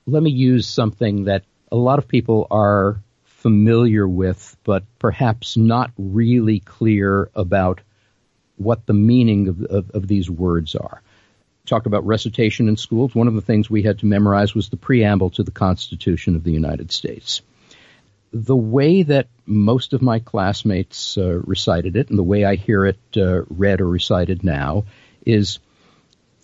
let 0.06 0.22
me 0.22 0.30
use 0.30 0.66
something 0.66 1.24
that 1.24 1.44
a 1.70 1.76
lot 1.76 1.98
of 1.98 2.08
people 2.08 2.46
are 2.50 3.02
familiar 3.24 4.08
with, 4.08 4.56
but 4.64 4.84
perhaps 4.98 5.56
not 5.56 5.90
really 5.98 6.60
clear 6.60 7.28
about 7.34 7.80
what 8.56 8.86
the 8.86 8.94
meaning 8.94 9.48
of, 9.48 9.62
of, 9.64 9.90
of 9.90 10.06
these 10.08 10.30
words 10.30 10.74
are. 10.74 11.02
Talk 11.66 11.86
about 11.86 12.06
recitation 12.06 12.68
in 12.68 12.76
schools. 12.76 13.14
One 13.14 13.28
of 13.28 13.34
the 13.34 13.40
things 13.40 13.68
we 13.68 13.82
had 13.82 13.98
to 13.98 14.06
memorize 14.06 14.54
was 14.54 14.68
the 14.68 14.76
preamble 14.76 15.30
to 15.30 15.42
the 15.42 15.50
Constitution 15.50 16.36
of 16.36 16.44
the 16.44 16.52
United 16.52 16.92
States 16.92 17.42
the 18.32 18.56
way 18.56 19.02
that 19.02 19.28
most 19.46 19.92
of 19.92 20.02
my 20.02 20.18
classmates 20.18 21.16
uh, 21.16 21.40
recited 21.44 21.96
it 21.96 22.10
and 22.10 22.18
the 22.18 22.22
way 22.24 22.44
I 22.44 22.56
hear 22.56 22.84
it 22.84 22.98
uh, 23.16 23.42
read 23.48 23.80
or 23.80 23.88
recited 23.88 24.44
now 24.44 24.84
is 25.24 25.58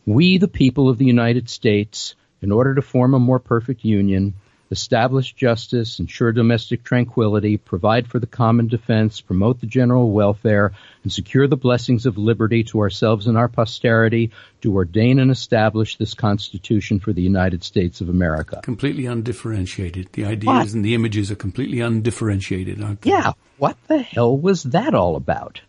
we, 0.06 0.38
the 0.38 0.48
people 0.48 0.88
of 0.88 0.98
the 0.98 1.04
United 1.04 1.48
States, 1.48 2.14
in 2.40 2.50
order 2.50 2.74
to 2.74 2.82
form 2.82 3.14
a 3.14 3.20
more 3.20 3.38
perfect 3.38 3.84
union, 3.84 4.34
establish 4.72 5.34
justice, 5.34 6.00
ensure 6.00 6.32
domestic 6.32 6.82
tranquility, 6.82 7.58
provide 7.58 8.08
for 8.08 8.18
the 8.18 8.26
common 8.26 8.66
defense, 8.66 9.20
promote 9.20 9.60
the 9.60 9.66
general 9.66 10.10
welfare, 10.10 10.72
and 11.04 11.12
secure 11.12 11.46
the 11.46 11.56
blessings 11.56 12.06
of 12.06 12.18
liberty 12.18 12.64
to 12.64 12.80
ourselves 12.80 13.26
and 13.26 13.38
our 13.38 13.48
posterity, 13.48 14.32
to 14.62 14.74
ordain 14.74 15.20
and 15.20 15.30
establish 15.30 15.96
this 15.96 16.14
Constitution 16.14 16.98
for 16.98 17.12
the 17.12 17.22
United 17.22 17.62
States 17.62 18.00
of 18.00 18.08
America. 18.08 18.60
Completely 18.62 19.06
undifferentiated. 19.06 20.08
The 20.12 20.24
ideas 20.24 20.46
what? 20.46 20.72
and 20.72 20.84
the 20.84 20.94
images 20.94 21.30
are 21.30 21.36
completely 21.36 21.80
undifferentiated, 21.80 22.82
aren't 22.82 23.02
they? 23.02 23.10
Yeah. 23.10 23.32
What 23.58 23.76
the 23.86 24.02
hell 24.02 24.36
was 24.36 24.64
that 24.64 24.94
all 24.94 25.16
about? 25.16 25.60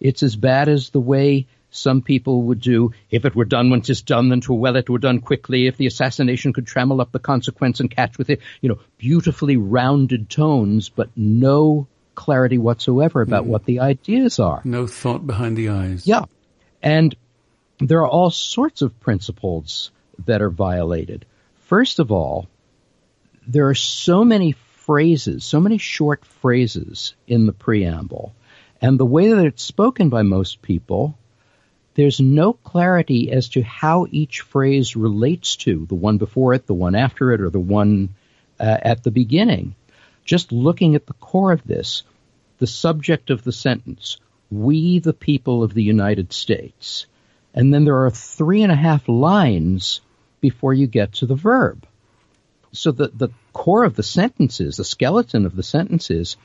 It's 0.00 0.22
as 0.22 0.36
bad 0.36 0.68
as 0.68 0.90
the 0.90 1.00
way 1.00 1.46
some 1.70 2.02
people 2.02 2.42
would 2.44 2.60
do, 2.60 2.92
if 3.10 3.24
it 3.24 3.34
were 3.34 3.44
done 3.44 3.70
when 3.70 3.82
'tis 3.82 4.02
done, 4.02 4.28
Then 4.28 4.40
'twere 4.40 4.58
well 4.58 4.76
it 4.76 4.88
were 4.88 4.98
done 4.98 5.20
quickly, 5.20 5.66
if 5.66 5.76
the 5.76 5.86
assassination 5.86 6.52
could 6.52 6.66
trammel 6.66 7.00
up 7.00 7.12
the 7.12 7.18
consequence 7.18 7.80
and 7.80 7.90
catch 7.90 8.16
with 8.18 8.30
it, 8.30 8.40
you 8.60 8.68
know, 8.68 8.78
beautifully 8.96 9.56
rounded 9.56 10.30
tones, 10.30 10.88
but 10.88 11.10
no 11.16 11.86
clarity 12.14 12.58
whatsoever 12.58 13.22
about 13.22 13.44
mm 13.44 13.48
what 13.48 13.64
the 13.64 13.80
ideas 13.80 14.38
are. 14.38 14.60
No 14.64 14.86
thought 14.86 15.26
behind 15.26 15.56
the 15.56 15.68
eyes. 15.68 16.06
Yeah. 16.06 16.24
And 16.82 17.14
there 17.78 18.00
are 18.00 18.08
all 18.08 18.30
sorts 18.30 18.82
of 18.82 18.98
principles 18.98 19.92
that 20.26 20.42
are 20.42 20.50
violated. 20.50 21.24
First 21.66 21.98
of 22.00 22.10
all, 22.10 22.48
there 23.46 23.68
are 23.68 23.74
so 23.74 24.24
many 24.24 24.52
phrases, 24.52 25.44
so 25.44 25.60
many 25.60 25.78
short 25.78 26.24
phrases 26.24 27.14
in 27.26 27.46
the 27.46 27.52
preamble. 27.52 28.34
And 28.80 28.98
the 28.98 29.06
way 29.06 29.32
that 29.32 29.44
it's 29.44 29.62
spoken 29.62 30.08
by 30.08 30.22
most 30.22 30.62
people 30.62 31.16
there's 31.98 32.20
no 32.20 32.52
clarity 32.52 33.32
as 33.32 33.48
to 33.48 33.60
how 33.60 34.06
each 34.12 34.42
phrase 34.42 34.94
relates 34.94 35.56
to 35.56 35.84
the 35.86 35.96
one 35.96 36.16
before 36.16 36.54
it, 36.54 36.64
the 36.64 36.72
one 36.72 36.94
after 36.94 37.32
it, 37.32 37.40
or 37.40 37.50
the 37.50 37.58
one 37.58 38.10
uh, 38.60 38.78
at 38.82 39.02
the 39.02 39.10
beginning. 39.10 39.74
Just 40.24 40.52
looking 40.52 40.94
at 40.94 41.06
the 41.06 41.14
core 41.14 41.50
of 41.50 41.64
this, 41.64 42.04
the 42.58 42.68
subject 42.68 43.30
of 43.30 43.42
the 43.42 43.50
sentence, 43.50 44.18
we 44.48 45.00
the 45.00 45.12
people 45.12 45.64
of 45.64 45.74
the 45.74 45.82
United 45.82 46.32
States. 46.32 47.06
And 47.52 47.74
then 47.74 47.84
there 47.84 48.04
are 48.04 48.12
three 48.12 48.62
and 48.62 48.70
a 48.70 48.76
half 48.76 49.08
lines 49.08 50.00
before 50.40 50.72
you 50.72 50.86
get 50.86 51.14
to 51.14 51.26
the 51.26 51.34
verb. 51.34 51.84
So 52.70 52.92
the, 52.92 53.08
the 53.08 53.30
core 53.52 53.82
of 53.82 53.96
the 53.96 54.04
sentence 54.04 54.60
is, 54.60 54.76
the 54.76 54.84
skeleton 54.84 55.46
of 55.46 55.56
the 55.56 55.64
sentence 55.64 56.12
is, 56.12 56.36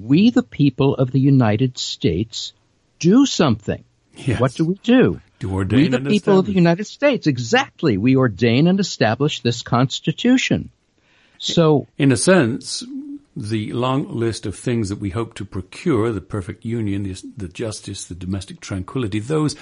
we 0.00 0.30
the 0.30 0.44
people 0.44 0.94
of 0.94 1.10
the 1.10 1.18
United 1.18 1.76
States 1.76 2.52
do 3.00 3.26
something. 3.26 3.82
Yes. 4.26 4.40
What 4.40 4.54
do 4.54 4.64
we 4.64 4.74
do? 4.82 5.20
To 5.40 5.52
ordain 5.52 5.90
we 5.92 5.98
the 5.98 6.10
people 6.10 6.38
of 6.38 6.46
the. 6.46 6.52
United 6.52 6.84
States, 6.84 7.26
exactly. 7.26 7.96
We 7.96 8.16
ordain 8.16 8.68
and 8.68 8.78
establish 8.78 9.40
this 9.40 9.62
Constitution. 9.62 10.70
So 11.38 11.88
In 11.98 12.12
a 12.12 12.16
sense, 12.16 12.84
the 13.36 13.72
long 13.72 14.08
list 14.08 14.46
of 14.46 14.54
things 14.54 14.88
that 14.88 15.00
we 15.00 15.10
hope 15.10 15.34
to 15.34 15.44
procure, 15.44 16.12
the 16.12 16.20
perfect 16.20 16.64
union, 16.64 17.02
the, 17.02 17.20
the 17.36 17.48
justice, 17.48 18.04
the 18.04 18.14
domestic 18.14 18.60
tranquility, 18.60 19.18
those 19.18 19.56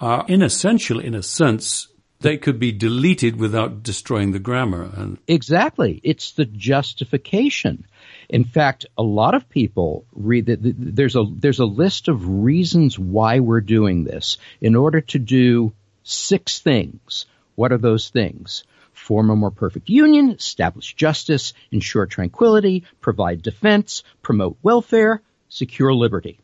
are 0.00 0.24
inessential 0.26 0.98
in 0.98 1.14
a 1.14 1.22
sense. 1.22 1.88
They 2.20 2.36
could 2.36 2.58
be 2.58 2.72
deleted 2.72 3.36
without 3.36 3.82
destroying 3.82 4.32
the 4.32 4.38
grammar. 4.38 4.90
And 4.94 5.18
Exactly. 5.26 6.00
It's 6.02 6.32
the 6.32 6.44
justification. 6.44 7.86
In 8.30 8.44
fact, 8.44 8.86
a 8.96 9.02
lot 9.02 9.34
of 9.34 9.48
people 9.48 10.04
read 10.12 10.46
that 10.46 10.60
there's 10.62 11.16
a 11.16 11.24
there's 11.28 11.58
a 11.58 11.64
list 11.64 12.06
of 12.06 12.28
reasons 12.28 12.96
why 12.96 13.40
we're 13.40 13.60
doing 13.60 14.04
this 14.04 14.38
in 14.60 14.76
order 14.76 15.00
to 15.00 15.18
do 15.18 15.72
six 16.04 16.60
things. 16.60 17.26
What 17.56 17.72
are 17.72 17.78
those 17.78 18.08
things? 18.08 18.62
Form 18.92 19.30
a 19.30 19.36
more 19.36 19.50
perfect 19.50 19.88
union, 19.88 20.30
establish 20.30 20.94
justice, 20.94 21.54
ensure 21.72 22.06
tranquility, 22.06 22.84
provide 23.00 23.42
defense, 23.42 24.04
promote 24.22 24.56
welfare, 24.62 25.22
secure 25.48 25.92
liberty. 25.92 26.38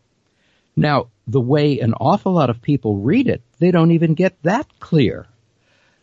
Now, 0.74 1.06
the 1.28 1.40
way 1.40 1.78
an 1.78 1.94
awful 1.94 2.32
lot 2.32 2.50
of 2.50 2.62
people 2.62 2.96
read 2.96 3.28
it, 3.28 3.42
they 3.60 3.70
don't 3.70 3.92
even 3.92 4.14
get 4.14 4.42
that 4.42 4.66
clear 4.80 5.28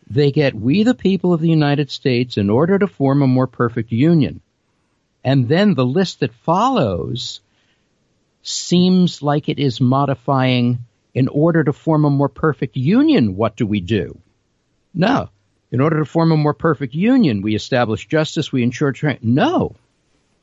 they 0.08 0.30
get 0.30 0.54
we 0.54 0.82
the 0.82 0.94
people 0.94 1.32
of 1.32 1.40
the 1.40 1.48
United 1.48 1.90
States 1.90 2.36
in 2.36 2.50
order 2.50 2.78
to 2.78 2.86
form 2.86 3.22
a 3.22 3.26
more 3.26 3.46
perfect 3.46 3.90
union. 3.90 4.40
And 5.24 5.48
then 5.48 5.74
the 5.74 5.86
list 5.86 6.20
that 6.20 6.34
follows 6.34 7.40
seems 8.42 9.22
like 9.22 9.48
it 9.48 9.58
is 9.58 9.80
modifying 9.80 10.80
in 11.14 11.28
order 11.28 11.64
to 11.64 11.72
form 11.72 12.04
a 12.04 12.10
more 12.10 12.28
perfect 12.28 12.76
union, 12.76 13.36
what 13.36 13.56
do 13.56 13.66
we 13.66 13.80
do? 13.80 14.18
No. 14.92 15.30
In 15.70 15.80
order 15.80 15.98
to 15.98 16.04
form 16.04 16.30
a 16.30 16.36
more 16.36 16.54
perfect 16.54 16.94
union, 16.94 17.40
we 17.40 17.54
establish 17.54 18.06
justice, 18.06 18.52
we 18.52 18.62
ensure 18.62 18.92
tra- 18.92 19.18
no. 19.22 19.74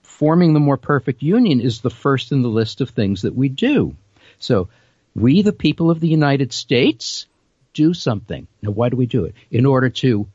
Forming 0.01 0.53
the 0.53 0.59
more 0.59 0.77
perfect 0.77 1.21
union 1.21 1.61
is 1.61 1.81
the 1.81 1.89
first 1.89 2.31
in 2.31 2.41
the 2.41 2.49
list 2.49 2.81
of 2.81 2.89
things 2.89 3.21
that 3.21 3.35
we 3.35 3.49
do. 3.49 3.95
So, 4.39 4.69
we 5.15 5.41
the 5.41 5.53
people 5.53 5.91
of 5.91 5.99
the 5.99 6.07
United 6.07 6.53
States 6.53 7.27
do 7.73 7.93
something. 7.93 8.47
Now, 8.61 8.71
why 8.71 8.89
do 8.89 8.97
we 8.97 9.05
do 9.05 9.25
it? 9.25 9.35
In 9.51 9.65
order 9.65 9.89
to 9.89 10.27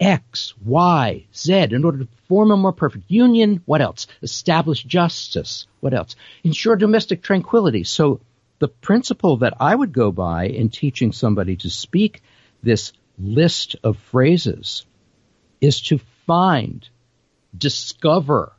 X, 0.00 0.54
Y, 0.64 1.26
Z, 1.34 1.52
in 1.70 1.84
order 1.84 1.98
to 1.98 2.08
form 2.28 2.50
a 2.50 2.56
more 2.56 2.72
perfect 2.72 3.04
union. 3.08 3.62
What 3.64 3.80
else? 3.80 4.06
Establish 4.22 4.82
justice. 4.82 5.66
What 5.80 5.94
else? 5.94 6.16
Ensure 6.42 6.76
domestic 6.76 7.22
tranquility. 7.22 7.84
So 7.84 8.20
the 8.58 8.68
principle 8.68 9.38
that 9.38 9.54
I 9.60 9.74
would 9.74 9.92
go 9.92 10.10
by 10.10 10.46
in 10.46 10.68
teaching 10.68 11.12
somebody 11.12 11.56
to 11.56 11.70
speak 11.70 12.22
this 12.62 12.92
list 13.18 13.76
of 13.84 13.98
phrases 13.98 14.84
is 15.60 15.80
to 15.82 16.00
find, 16.26 16.88
discover, 17.56 18.52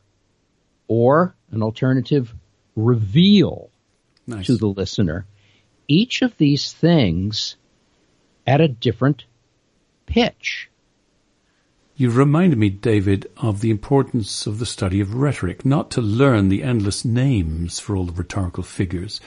or 0.88 1.34
an 1.50 1.62
alternative, 1.62 2.34
reveal 2.74 3.70
nice. 4.26 4.46
to 4.46 4.56
the 4.56 4.66
listener 4.66 5.26
each 5.88 6.22
of 6.22 6.36
these 6.36 6.72
things 6.72 7.56
at 8.46 8.60
a 8.60 8.68
different 8.68 9.24
pitch. 10.06 10.68
You 11.98 12.10
reminded 12.10 12.58
me, 12.58 12.68
David, 12.68 13.26
of 13.38 13.62
the 13.62 13.70
importance 13.70 14.46
of 14.46 14.58
the 14.58 14.66
study 14.66 15.00
of 15.00 15.14
rhetoric, 15.14 15.64
not 15.64 15.90
to 15.92 16.02
learn 16.02 16.50
the 16.50 16.62
endless 16.62 17.06
names 17.06 17.78
for 17.78 17.96
all 17.96 18.04
the 18.04 18.12
rhetorical 18.12 18.62
figures, 18.62 19.18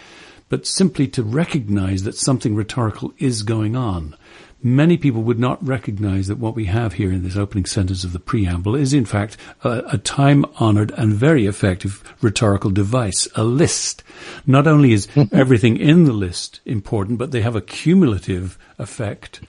but 0.50 0.68
simply 0.68 1.08
to 1.08 1.24
recognize 1.24 2.04
that 2.04 2.16
something 2.16 2.54
rhetorical 2.54 3.12
is 3.18 3.42
going 3.42 3.76
on. 3.76 4.16
Many 4.62 4.98
people 4.98 5.24
would 5.24 5.40
not 5.40 5.66
recognize 5.66 6.28
that 6.28 6.38
what 6.38 6.54
we 6.54 6.66
have 6.66 6.94
here 6.94 7.12
in 7.12 7.24
this 7.24 7.38
opening 7.38 7.66
sentence 7.66 8.04
of 8.04 8.14
the 8.14 8.20
preamble 8.20 8.76
is 8.76 8.94
in 8.94 9.06
fact 9.06 9.36
a, 9.64 9.82
a 9.94 9.98
time-honored 9.98 10.92
and 10.92 11.14
very 11.14 11.48
effective 11.48 12.04
rhetorical 12.22 12.70
device, 12.70 13.28
a 13.34 13.44
list. 13.44 14.04
Not 14.46 14.68
only 14.68 14.94
is 14.94 15.08
everything 15.32 15.78
in 15.78 16.04
the 16.04 16.14
list 16.14 16.60
important, 16.66 17.18
but 17.18 17.32
they 17.32 17.42
have 17.42 17.56
a 17.56 17.62
cumulative 17.62 18.60
effect 18.78 19.40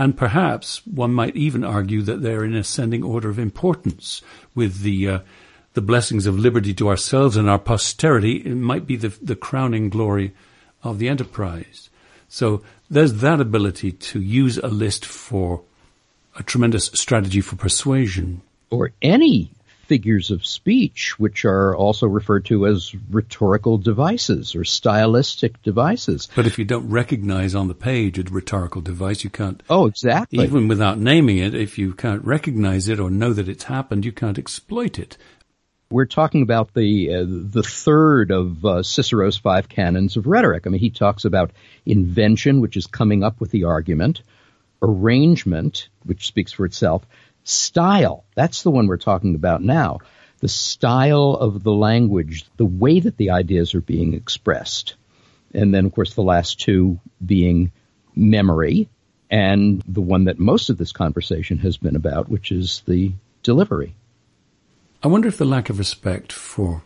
and 0.00 0.16
perhaps 0.16 0.80
one 0.86 1.12
might 1.12 1.36
even 1.36 1.62
argue 1.62 2.00
that 2.00 2.22
they're 2.22 2.42
in 2.42 2.54
ascending 2.54 3.04
order 3.04 3.28
of 3.28 3.38
importance 3.38 4.22
with 4.54 4.80
the 4.80 5.06
uh, 5.06 5.18
the 5.74 5.82
blessings 5.82 6.24
of 6.24 6.38
liberty 6.38 6.72
to 6.72 6.88
ourselves 6.88 7.36
and 7.36 7.50
our 7.50 7.58
posterity. 7.58 8.36
It 8.36 8.54
might 8.54 8.86
be 8.86 8.96
the 8.96 9.10
the 9.20 9.36
crowning 9.36 9.90
glory 9.90 10.32
of 10.82 10.98
the 10.98 11.10
enterprise. 11.10 11.90
So 12.30 12.62
there's 12.88 13.20
that 13.20 13.42
ability 13.42 13.92
to 13.92 14.20
use 14.22 14.56
a 14.56 14.68
list 14.68 15.04
for 15.04 15.60
a 16.34 16.42
tremendous 16.42 16.86
strategy 16.94 17.42
for 17.42 17.56
persuasion. 17.56 18.40
Or 18.70 18.92
any 19.02 19.50
figures 19.90 20.30
of 20.30 20.46
speech, 20.46 21.18
which 21.18 21.44
are 21.44 21.74
also 21.74 22.06
referred 22.06 22.44
to 22.44 22.64
as 22.64 22.94
rhetorical 23.10 23.76
devices 23.76 24.54
or 24.54 24.62
stylistic 24.62 25.60
devices. 25.64 26.28
But 26.36 26.46
if 26.46 26.60
you 26.60 26.64
don't 26.64 26.88
recognize 26.88 27.56
on 27.56 27.66
the 27.66 27.74
page 27.74 28.16
a 28.16 28.22
rhetorical 28.22 28.82
device, 28.82 29.24
you 29.24 29.30
can't. 29.30 29.60
Oh, 29.68 29.86
exactly. 29.86 30.44
Even 30.44 30.68
without 30.68 30.98
naming 30.98 31.38
it, 31.38 31.56
if 31.56 31.76
you 31.76 31.92
can't 31.92 32.24
recognize 32.24 32.86
it 32.86 33.00
or 33.00 33.10
know 33.10 33.32
that 33.32 33.48
it's 33.48 33.64
happened, 33.64 34.04
you 34.04 34.12
can't 34.12 34.38
exploit 34.38 35.00
it. 35.00 35.18
We're 35.90 36.06
talking 36.06 36.42
about 36.42 36.72
the 36.72 37.12
uh, 37.12 37.24
the 37.26 37.64
third 37.64 38.30
of 38.30 38.64
uh, 38.64 38.84
Cicero's 38.84 39.38
five 39.38 39.68
canons 39.68 40.16
of 40.16 40.28
rhetoric. 40.28 40.68
I 40.68 40.70
mean, 40.70 40.80
he 40.80 40.90
talks 40.90 41.24
about 41.24 41.50
invention, 41.84 42.60
which 42.60 42.76
is 42.76 42.86
coming 42.86 43.24
up 43.24 43.40
with 43.40 43.50
the 43.50 43.64
argument, 43.64 44.22
arrangement, 44.80 45.88
which 46.04 46.28
speaks 46.28 46.52
for 46.52 46.64
itself, 46.64 47.04
style. 47.44 48.24
That's 48.34 48.62
the 48.62 48.70
one 48.70 48.86
we're 48.86 48.96
talking 48.96 49.34
about 49.34 49.62
now. 49.62 49.98
The 50.40 50.48
style 50.48 51.36
of 51.38 51.62
the 51.62 51.72
language, 51.72 52.46
the 52.56 52.66
way 52.66 53.00
that 53.00 53.16
the 53.16 53.30
ideas 53.30 53.74
are 53.74 53.80
being 53.80 54.14
expressed. 54.14 54.94
And 55.52 55.74
then, 55.74 55.84
of 55.86 55.94
course, 55.94 56.14
the 56.14 56.22
last 56.22 56.60
two 56.60 57.00
being 57.24 57.72
memory 58.14 58.88
and 59.30 59.82
the 59.86 60.00
one 60.00 60.24
that 60.24 60.38
most 60.38 60.70
of 60.70 60.78
this 60.78 60.92
conversation 60.92 61.58
has 61.58 61.76
been 61.76 61.96
about, 61.96 62.28
which 62.28 62.50
is 62.50 62.82
the 62.86 63.12
delivery. 63.42 63.94
I 65.02 65.08
wonder 65.08 65.28
if 65.28 65.38
the 65.38 65.44
lack 65.44 65.70
of 65.70 65.78
respect 65.78 66.32
for 66.32 66.82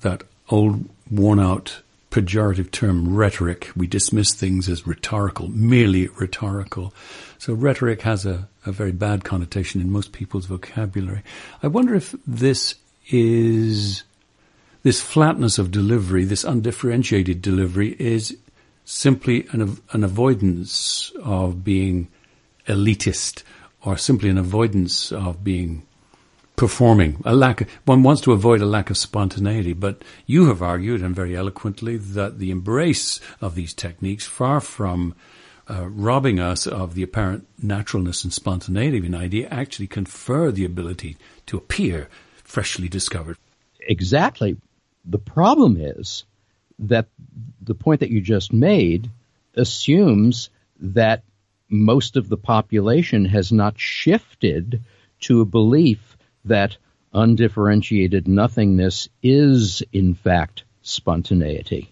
that 0.00 0.22
old, 0.48 0.88
worn 1.10 1.40
out, 1.40 1.82
pejorative 2.16 2.70
term 2.70 3.14
rhetoric, 3.14 3.70
we 3.76 3.86
dismiss 3.86 4.32
things 4.32 4.70
as 4.70 4.86
rhetorical, 4.86 5.48
merely 5.48 6.08
rhetorical. 6.18 6.94
So 7.36 7.52
rhetoric 7.52 8.00
has 8.02 8.24
a, 8.24 8.48
a 8.64 8.72
very 8.72 8.92
bad 8.92 9.22
connotation 9.22 9.82
in 9.82 9.92
most 9.92 10.12
people's 10.12 10.46
vocabulary. 10.46 11.22
I 11.62 11.66
wonder 11.66 11.94
if 11.94 12.14
this 12.26 12.76
is, 13.10 14.02
this 14.82 15.02
flatness 15.02 15.58
of 15.58 15.70
delivery, 15.70 16.24
this 16.24 16.42
undifferentiated 16.42 17.42
delivery 17.42 17.94
is 17.98 18.34
simply 18.86 19.46
an, 19.50 19.76
an 19.92 20.02
avoidance 20.02 21.12
of 21.22 21.62
being 21.62 22.08
elitist 22.66 23.42
or 23.82 23.98
simply 23.98 24.30
an 24.30 24.38
avoidance 24.38 25.12
of 25.12 25.44
being 25.44 25.82
performing. 26.56 27.22
A 27.24 27.34
lack 27.34 27.60
of, 27.60 27.68
one 27.84 28.02
wants 28.02 28.22
to 28.22 28.32
avoid 28.32 28.60
a 28.60 28.66
lack 28.66 28.90
of 28.90 28.96
spontaneity 28.96 29.72
but 29.72 30.02
you 30.26 30.48
have 30.48 30.62
argued 30.62 31.02
and 31.02 31.14
very 31.14 31.36
eloquently 31.36 31.96
that 31.96 32.38
the 32.38 32.50
embrace 32.50 33.20
of 33.40 33.54
these 33.54 33.74
techniques 33.74 34.26
far 34.26 34.60
from 34.60 35.14
uh, 35.68 35.86
robbing 35.88 36.40
us 36.40 36.66
of 36.66 36.94
the 36.94 37.02
apparent 37.02 37.46
naturalness 37.62 38.24
and 38.24 38.32
spontaneity 38.32 38.98
of 38.98 39.04
an 39.04 39.14
idea 39.14 39.48
actually 39.48 39.86
confer 39.86 40.50
the 40.50 40.64
ability 40.64 41.16
to 41.44 41.56
appear 41.56 42.08
freshly 42.36 42.88
discovered. 42.88 43.36
Exactly. 43.80 44.56
The 45.04 45.18
problem 45.18 45.76
is 45.76 46.24
that 46.78 47.06
the 47.60 47.74
point 47.74 48.00
that 48.00 48.10
you 48.10 48.20
just 48.20 48.52
made 48.52 49.10
assumes 49.54 50.50
that 50.78 51.22
most 51.68 52.16
of 52.16 52.28
the 52.28 52.36
population 52.36 53.24
has 53.24 53.50
not 53.50 53.78
shifted 53.78 54.80
to 55.20 55.40
a 55.40 55.44
belief 55.44 56.15
that 56.46 56.76
undifferentiated 57.12 58.28
nothingness 58.28 59.08
is 59.22 59.82
in 59.92 60.14
fact 60.14 60.64
spontaneity 60.82 61.90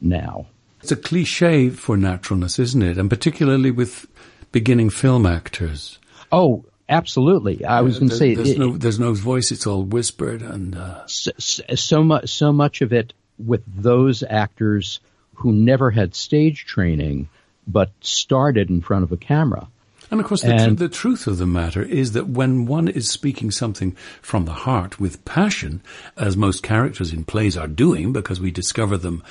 now. 0.00 0.46
It's 0.82 0.92
a 0.92 0.96
cliche 0.96 1.70
for 1.70 1.96
naturalness, 1.96 2.58
isn't 2.58 2.82
it? 2.82 2.96
And 2.96 3.10
particularly 3.10 3.70
with 3.70 4.06
beginning 4.52 4.90
film 4.90 5.26
actors. 5.26 5.98
Oh, 6.32 6.64
absolutely. 6.88 7.64
I 7.64 7.82
was 7.82 7.98
going 7.98 8.08
to 8.08 8.16
say 8.16 8.34
there's, 8.34 8.50
it, 8.50 8.58
no, 8.58 8.76
there's 8.76 8.98
no 8.98 9.12
voice; 9.12 9.50
it's 9.50 9.66
all 9.66 9.82
whispered, 9.82 10.42
and 10.42 10.76
uh... 10.76 11.06
so, 11.06 11.32
so 11.74 12.02
much 12.02 12.30
so 12.30 12.52
much 12.52 12.80
of 12.80 12.92
it 12.92 13.12
with 13.38 13.62
those 13.66 14.22
actors 14.22 15.00
who 15.34 15.52
never 15.52 15.90
had 15.90 16.14
stage 16.14 16.66
training 16.66 17.28
but 17.66 17.90
started 18.00 18.70
in 18.70 18.80
front 18.80 19.04
of 19.04 19.12
a 19.12 19.16
camera. 19.16 19.68
And 20.10 20.20
of 20.20 20.26
course, 20.26 20.42
the, 20.42 20.56
tr- 20.56 20.74
the, 20.74 20.88
truth 20.88 21.28
of 21.28 21.38
the 21.38 21.46
matter 21.46 21.82
is 21.82 22.12
that 22.12 22.26
when 22.26 22.66
one 22.66 22.88
is 22.88 23.08
speaking 23.08 23.52
something 23.52 23.92
from 24.20 24.44
the 24.44 24.52
heart 24.52 24.98
with 24.98 25.24
passion, 25.24 25.82
as 26.16 26.36
most 26.36 26.64
characters 26.64 27.12
in 27.12 27.24
plays 27.24 27.56
are 27.56 27.68
doing, 27.68 28.12
because 28.12 28.40
we 28.40 28.50
discover 28.50 28.96
them 28.96 29.22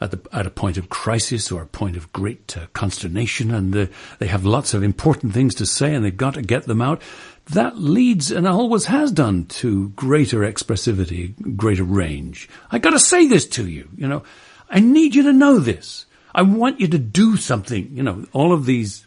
at, 0.00 0.12
the, 0.12 0.20
at 0.32 0.46
a 0.46 0.50
point 0.50 0.76
of 0.76 0.88
crisis 0.88 1.50
or 1.50 1.62
a 1.62 1.66
point 1.66 1.96
of 1.96 2.12
great 2.12 2.56
uh, 2.56 2.66
consternation, 2.74 3.52
and 3.52 3.76
uh, 3.76 3.86
they 4.20 4.28
have 4.28 4.44
lots 4.44 4.72
of 4.72 4.84
important 4.84 5.34
things 5.34 5.56
to 5.56 5.66
say, 5.66 5.94
and 5.94 6.04
they've 6.04 6.16
got 6.16 6.34
to 6.34 6.42
get 6.42 6.62
them 6.64 6.80
out. 6.80 7.02
That 7.46 7.76
leads, 7.76 8.30
and 8.30 8.46
always 8.46 8.84
has 8.84 9.10
done, 9.10 9.46
to 9.46 9.88
greater 9.90 10.40
expressivity, 10.40 11.34
greater 11.56 11.82
range. 11.84 12.48
I 12.70 12.78
got 12.78 12.90
to 12.90 13.00
say 13.00 13.26
this 13.26 13.46
to 13.48 13.68
you. 13.68 13.88
You 13.96 14.06
know, 14.06 14.22
I 14.68 14.78
need 14.78 15.16
you 15.16 15.24
to 15.24 15.32
know 15.32 15.58
this. 15.58 16.06
I 16.32 16.42
want 16.42 16.78
you 16.78 16.86
to 16.86 16.98
do 16.98 17.36
something. 17.36 17.90
You 17.92 18.04
know, 18.04 18.24
all 18.32 18.52
of 18.52 18.66
these 18.66 19.06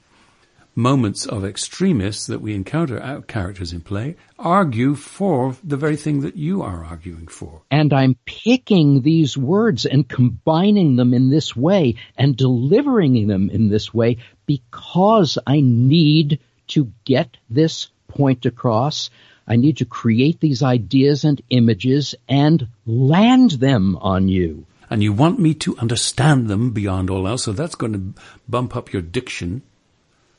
moments 0.76 1.26
of 1.26 1.46
extremists 1.46 2.28
that 2.28 2.42
we 2.42 2.56
encounter 2.56 3.02
our 3.02 3.22
characters 3.22 3.74
in 3.74 3.82
play 3.82 4.16
argue 4.40 4.96
for 4.96 5.56
the 5.64 5.78
very 5.78 5.96
thing 5.96 6.22
that 6.22 6.36
you 6.36 6.62
are 6.62 6.84
arguing 6.84 7.28
for. 7.28 7.62
And 7.70 7.94
I'm 7.94 8.16
picking 8.26 9.02
these 9.02 9.38
words 9.38 9.86
and 9.86 10.08
combining 10.08 10.96
them 10.96 11.14
in 11.14 11.30
this 11.30 11.56
way 11.56 11.96
and 12.18 12.36
delivering 12.36 13.28
them 13.28 13.50
in 13.50 13.70
this 13.70 13.94
way 13.94 14.18
because 14.46 15.38
I 15.46 15.62
need 15.62 16.40
to 16.70 16.92
get 17.06 17.38
this 17.50 17.90
point 18.08 18.46
across. 18.46 19.10
I 19.48 19.58
need 19.58 19.78
to 19.78 19.86
create 19.86 20.40
these 20.40 20.64
ideas 20.64 21.24
and 21.24 21.42
images 21.50 22.16
and 22.28 22.68
land 22.86 23.52
them 23.52 23.98
on 23.98 24.28
you. 24.28 24.66
And 24.90 25.02
you 25.02 25.14
want 25.14 25.40
me 25.40 25.54
to 25.56 25.78
understand 25.78 26.50
them 26.50 26.72
beyond 26.72 27.10
all 27.10 27.28
else, 27.28 27.44
so 27.44 27.52
that's 27.52 27.76
going 27.76 27.94
to 27.94 28.22
bump 28.48 28.76
up 28.76 28.94
your 28.94 29.02
diction 29.02 29.64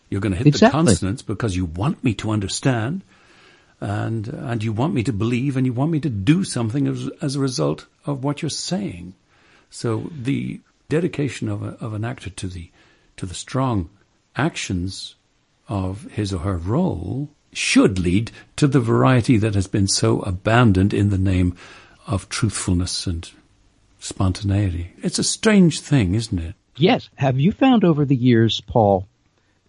you're 0.09 0.21
going 0.21 0.33
to 0.33 0.39
hit 0.39 0.47
exactly. 0.47 0.69
the 0.69 0.87
consonants 0.87 1.23
because 1.23 1.57
you 1.57 1.65
want 1.65 2.03
me 2.05 2.15
to 2.15 2.31
understand 2.31 3.03
and, 3.81 4.29
and 4.29 4.63
you 4.63 4.73
want 4.73 4.95
me 4.95 5.03
to 5.03 5.13
believe 5.13 5.57
and 5.57 5.67
you 5.67 5.73
want 5.73 5.91
me 5.91 6.01
to 6.01 6.11
do 6.11 6.45
something 6.45 6.87
as, 6.87 7.09
as 7.21 7.37
a 7.37 7.41
result 7.41 7.87
of 8.07 8.23
what 8.23 8.43
you're 8.43 8.51
saying. 8.51 9.15
So 9.71 10.11
the 10.11 10.61
dedication 10.89 11.49
of, 11.49 11.63
a, 11.63 11.77
of 11.85 11.95
an 11.95 12.05
actor 12.05 12.31
to 12.31 12.47
the, 12.47 12.71
to 13.17 13.27
the 13.27 13.35
strong 13.35 13.91
actions 14.37 15.17
of 15.69 16.05
his 16.13 16.33
or 16.33 16.41
her 16.41 16.57
role 16.57 17.29
should 17.53 17.99
lead 17.99 18.31
to 18.57 18.67
the 18.67 18.81
variety 18.81 19.37
that 19.39 19.55
has 19.55 19.67
been 19.67 19.89
so 19.89 20.21
abandoned 20.21 20.93
in 20.93 21.11
the 21.11 21.19
name 21.19 21.57
of 22.07 22.29
truthfulness 22.29 23.07
and 23.07 23.31
spontaneity. 23.99 24.93
It's 25.03 25.19
a 25.19 25.25
strange 25.25 25.81
thing, 25.81 26.15
isn't 26.15 26.39
it? 26.39 26.55
Yes. 26.77 27.09
Have 27.15 27.39
you 27.39 27.53
found 27.53 27.85
over 27.85 28.05
the 28.05 28.17
years, 28.17 28.61
Paul, 28.61 29.09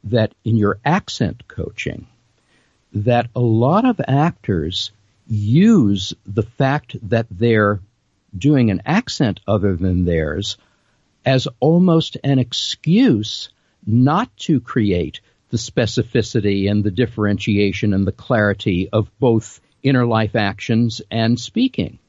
that 0.05 0.33
in 0.43 0.55
your 0.57 0.79
accent 0.85 1.47
coaching, 1.47 2.07
that 2.93 3.27
a 3.35 3.41
lot 3.41 3.85
of 3.85 3.99
actors 4.07 4.91
use 5.27 6.13
the 6.25 6.43
fact 6.43 6.95
that 7.09 7.27
they're 7.29 7.79
doing 8.37 8.69
an 8.69 8.81
accent 8.85 9.39
other 9.47 9.75
than 9.75 10.05
theirs 10.05 10.57
as 11.25 11.47
almost 11.59 12.17
an 12.23 12.37
excuse 12.39 13.49
not 13.85 14.35
to 14.37 14.59
create 14.59 15.21
the 15.49 15.57
specificity 15.57 16.69
and 16.69 16.83
the 16.83 16.91
differentiation 16.91 17.93
and 17.93 18.05
the 18.05 18.11
clarity 18.11 18.89
of 18.91 19.09
both 19.19 19.59
inner 19.81 20.05
life 20.05 20.35
actions 20.35 21.01
and 21.09 21.39
speaking 21.39 21.99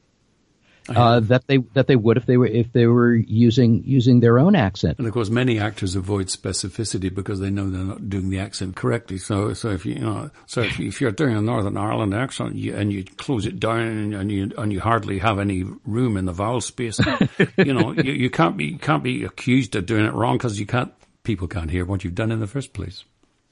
uh, 0.89 1.19
that 1.21 1.47
they 1.47 1.57
that 1.73 1.87
they 1.87 1.95
would 1.95 2.17
if 2.17 2.25
they 2.25 2.37
were 2.37 2.47
if 2.47 2.71
they 2.73 2.87
were 2.87 3.15
using 3.15 3.83
using 3.85 4.19
their 4.19 4.39
own 4.39 4.55
accent. 4.55 4.97
And 4.97 5.07
of 5.07 5.13
course, 5.13 5.29
many 5.29 5.59
actors 5.59 5.95
avoid 5.95 6.27
specificity 6.27 7.13
because 7.13 7.39
they 7.39 7.49
know 7.49 7.69
they're 7.69 7.83
not 7.83 8.09
doing 8.09 8.29
the 8.29 8.39
accent 8.39 8.75
correctly. 8.75 9.17
So 9.17 9.53
so 9.53 9.69
if 9.69 9.85
you, 9.85 9.95
you 9.95 9.99
know 9.99 10.29
so 10.45 10.61
if, 10.61 10.79
if 10.79 11.01
you're 11.01 11.11
doing 11.11 11.35
a 11.35 11.41
Northern 11.41 11.77
Ireland 11.77 12.13
accent 12.13 12.55
you, 12.55 12.75
and 12.75 12.91
you 12.91 13.03
close 13.03 13.45
it 13.45 13.59
down 13.59 14.13
and 14.13 14.31
you 14.31 14.51
and 14.57 14.71
you 14.71 14.79
hardly 14.79 15.19
have 15.19 15.39
any 15.39 15.63
room 15.85 16.17
in 16.17 16.25
the 16.25 16.33
vowel 16.33 16.61
space, 16.61 16.99
you 17.57 17.73
know 17.73 17.93
you, 17.93 18.13
you 18.13 18.29
can't 18.29 18.57
be 18.57 18.65
you 18.65 18.79
can't 18.79 19.03
be 19.03 19.23
accused 19.23 19.75
of 19.75 19.85
doing 19.85 20.05
it 20.05 20.13
wrong 20.13 20.37
because 20.37 20.59
you 20.59 20.65
can't 20.65 20.93
people 21.23 21.47
can't 21.47 21.69
hear 21.69 21.85
what 21.85 22.03
you've 22.03 22.15
done 22.15 22.31
in 22.31 22.39
the 22.39 22.47
first 22.47 22.73
place. 22.73 23.03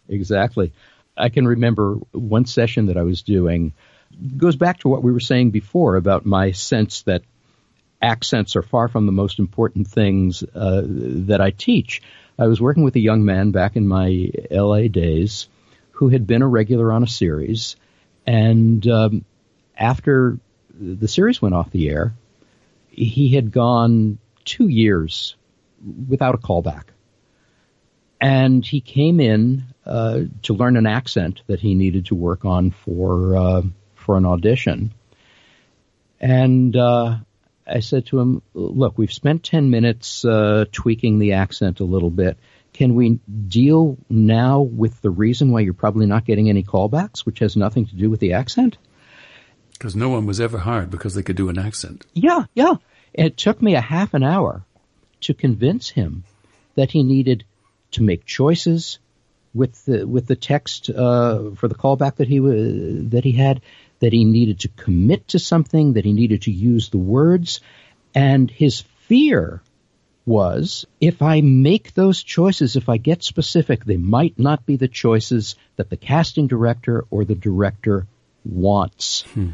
Exactly. 0.07 0.71
I 1.17 1.29
can 1.29 1.47
remember 1.47 1.95
one 2.11 2.45
session 2.45 2.87
that 2.87 2.97
I 2.97 3.03
was 3.03 3.21
doing 3.21 3.73
goes 4.37 4.55
back 4.55 4.79
to 4.79 4.87
what 4.87 5.03
we 5.03 5.11
were 5.11 5.19
saying 5.19 5.51
before 5.51 5.95
about 5.95 6.25
my 6.25 6.51
sense 6.51 7.03
that 7.03 7.23
accents 8.01 8.55
are 8.55 8.61
far 8.61 8.87
from 8.87 9.05
the 9.05 9.11
most 9.11 9.39
important 9.39 9.87
things 9.87 10.43
uh, 10.53 10.81
that 10.85 11.41
I 11.41 11.51
teach. 11.51 12.01
I 12.37 12.47
was 12.47 12.61
working 12.61 12.83
with 12.83 12.95
a 12.95 12.99
young 12.99 13.25
man 13.25 13.51
back 13.51 13.75
in 13.75 13.87
my 13.87 14.29
LA 14.51 14.87
days 14.87 15.47
who 15.91 16.09
had 16.09 16.27
been 16.27 16.41
a 16.41 16.47
regular 16.47 16.91
on 16.91 17.03
a 17.03 17.07
series, 17.07 17.77
and 18.27 18.85
um, 18.87 19.25
after 19.77 20.37
the 20.77 21.07
series 21.07 21.41
went 21.41 21.55
off 21.55 21.71
the 21.71 21.89
air, 21.89 22.13
he 22.89 23.29
had 23.29 23.51
gone 23.51 24.19
two 24.43 24.67
years 24.67 25.35
without 26.09 26.35
a 26.35 26.37
callback. 26.37 26.83
And 28.19 28.65
he 28.65 28.81
came 28.81 29.19
in 29.19 29.65
uh, 29.85 30.21
to 30.43 30.53
learn 30.53 30.77
an 30.77 30.87
accent 30.87 31.41
that 31.47 31.59
he 31.59 31.75
needed 31.75 32.07
to 32.07 32.15
work 32.15 32.45
on 32.45 32.71
for 32.71 33.37
uh, 33.37 33.61
for 34.05 34.17
an 34.17 34.25
audition. 34.25 34.93
And 36.19 36.75
uh, 36.75 37.17
I 37.67 37.79
said 37.79 38.05
to 38.07 38.19
him, 38.19 38.41
"Look, 38.53 38.97
we've 38.97 39.11
spent 39.11 39.43
ten 39.43 39.69
minutes 39.69 40.23
uh, 40.23 40.65
tweaking 40.71 41.19
the 41.19 41.33
accent 41.33 41.79
a 41.79 41.85
little 41.85 42.09
bit. 42.09 42.37
Can 42.73 42.95
we 42.95 43.19
deal 43.47 43.97
now 44.09 44.61
with 44.61 45.01
the 45.01 45.09
reason 45.09 45.51
why 45.51 45.61
you're 45.61 45.73
probably 45.73 46.05
not 46.05 46.25
getting 46.25 46.49
any 46.49 46.63
callbacks, 46.63 47.25
which 47.25 47.39
has 47.39 47.55
nothing 47.55 47.85
to 47.87 47.95
do 47.95 48.09
with 48.09 48.19
the 48.19 48.33
accent?" 48.33 48.77
Because 49.73 49.95
no 49.95 50.09
one 50.09 50.25
was 50.25 50.39
ever 50.39 50.57
hired 50.57 50.89
because 50.89 51.15
they 51.15 51.23
could 51.23 51.35
do 51.35 51.49
an 51.49 51.59
accent. 51.59 52.05
Yeah, 52.13 52.45
yeah. 52.53 52.75
It 53.13 53.35
took 53.35 53.61
me 53.61 53.75
a 53.75 53.81
half 53.81 54.13
an 54.13 54.23
hour 54.23 54.63
to 55.21 55.33
convince 55.33 55.89
him 55.89 56.23
that 56.75 56.91
he 56.91 57.03
needed 57.03 57.45
to 57.91 58.03
make 58.03 58.25
choices 58.25 58.99
with 59.53 59.85
the 59.85 60.05
with 60.05 60.27
the 60.27 60.35
text 60.35 60.89
uh, 60.89 61.51
for 61.55 61.67
the 61.67 61.75
callback 61.75 62.17
that 62.17 62.27
he 62.27 62.39
that 62.39 63.23
he 63.23 63.31
had 63.31 63.61
that 63.99 64.13
he 64.13 64.25
needed 64.25 64.61
to 64.61 64.67
commit 64.69 65.29
to 65.29 65.39
something, 65.39 65.93
that 65.93 66.05
he 66.05 66.13
needed 66.13 66.43
to 66.43 66.51
use 66.51 66.89
the 66.89 66.97
words. 66.97 67.61
And 68.13 68.49
his 68.49 68.81
fear 69.07 69.61
was 70.25 70.85
if 70.99 71.21
I 71.21 71.41
make 71.41 71.93
those 71.93 72.23
choices, 72.23 72.75
if 72.75 72.89
I 72.89 72.97
get 72.97 73.23
specific, 73.23 73.85
they 73.85 73.97
might 73.97 74.39
not 74.39 74.65
be 74.65 74.75
the 74.75 74.87
choices 74.87 75.55
that 75.75 75.89
the 75.89 75.97
casting 75.97 76.47
director 76.47 77.05
or 77.09 77.25
the 77.25 77.35
director 77.35 78.07
wants. 78.43 79.21
Hmm. 79.33 79.51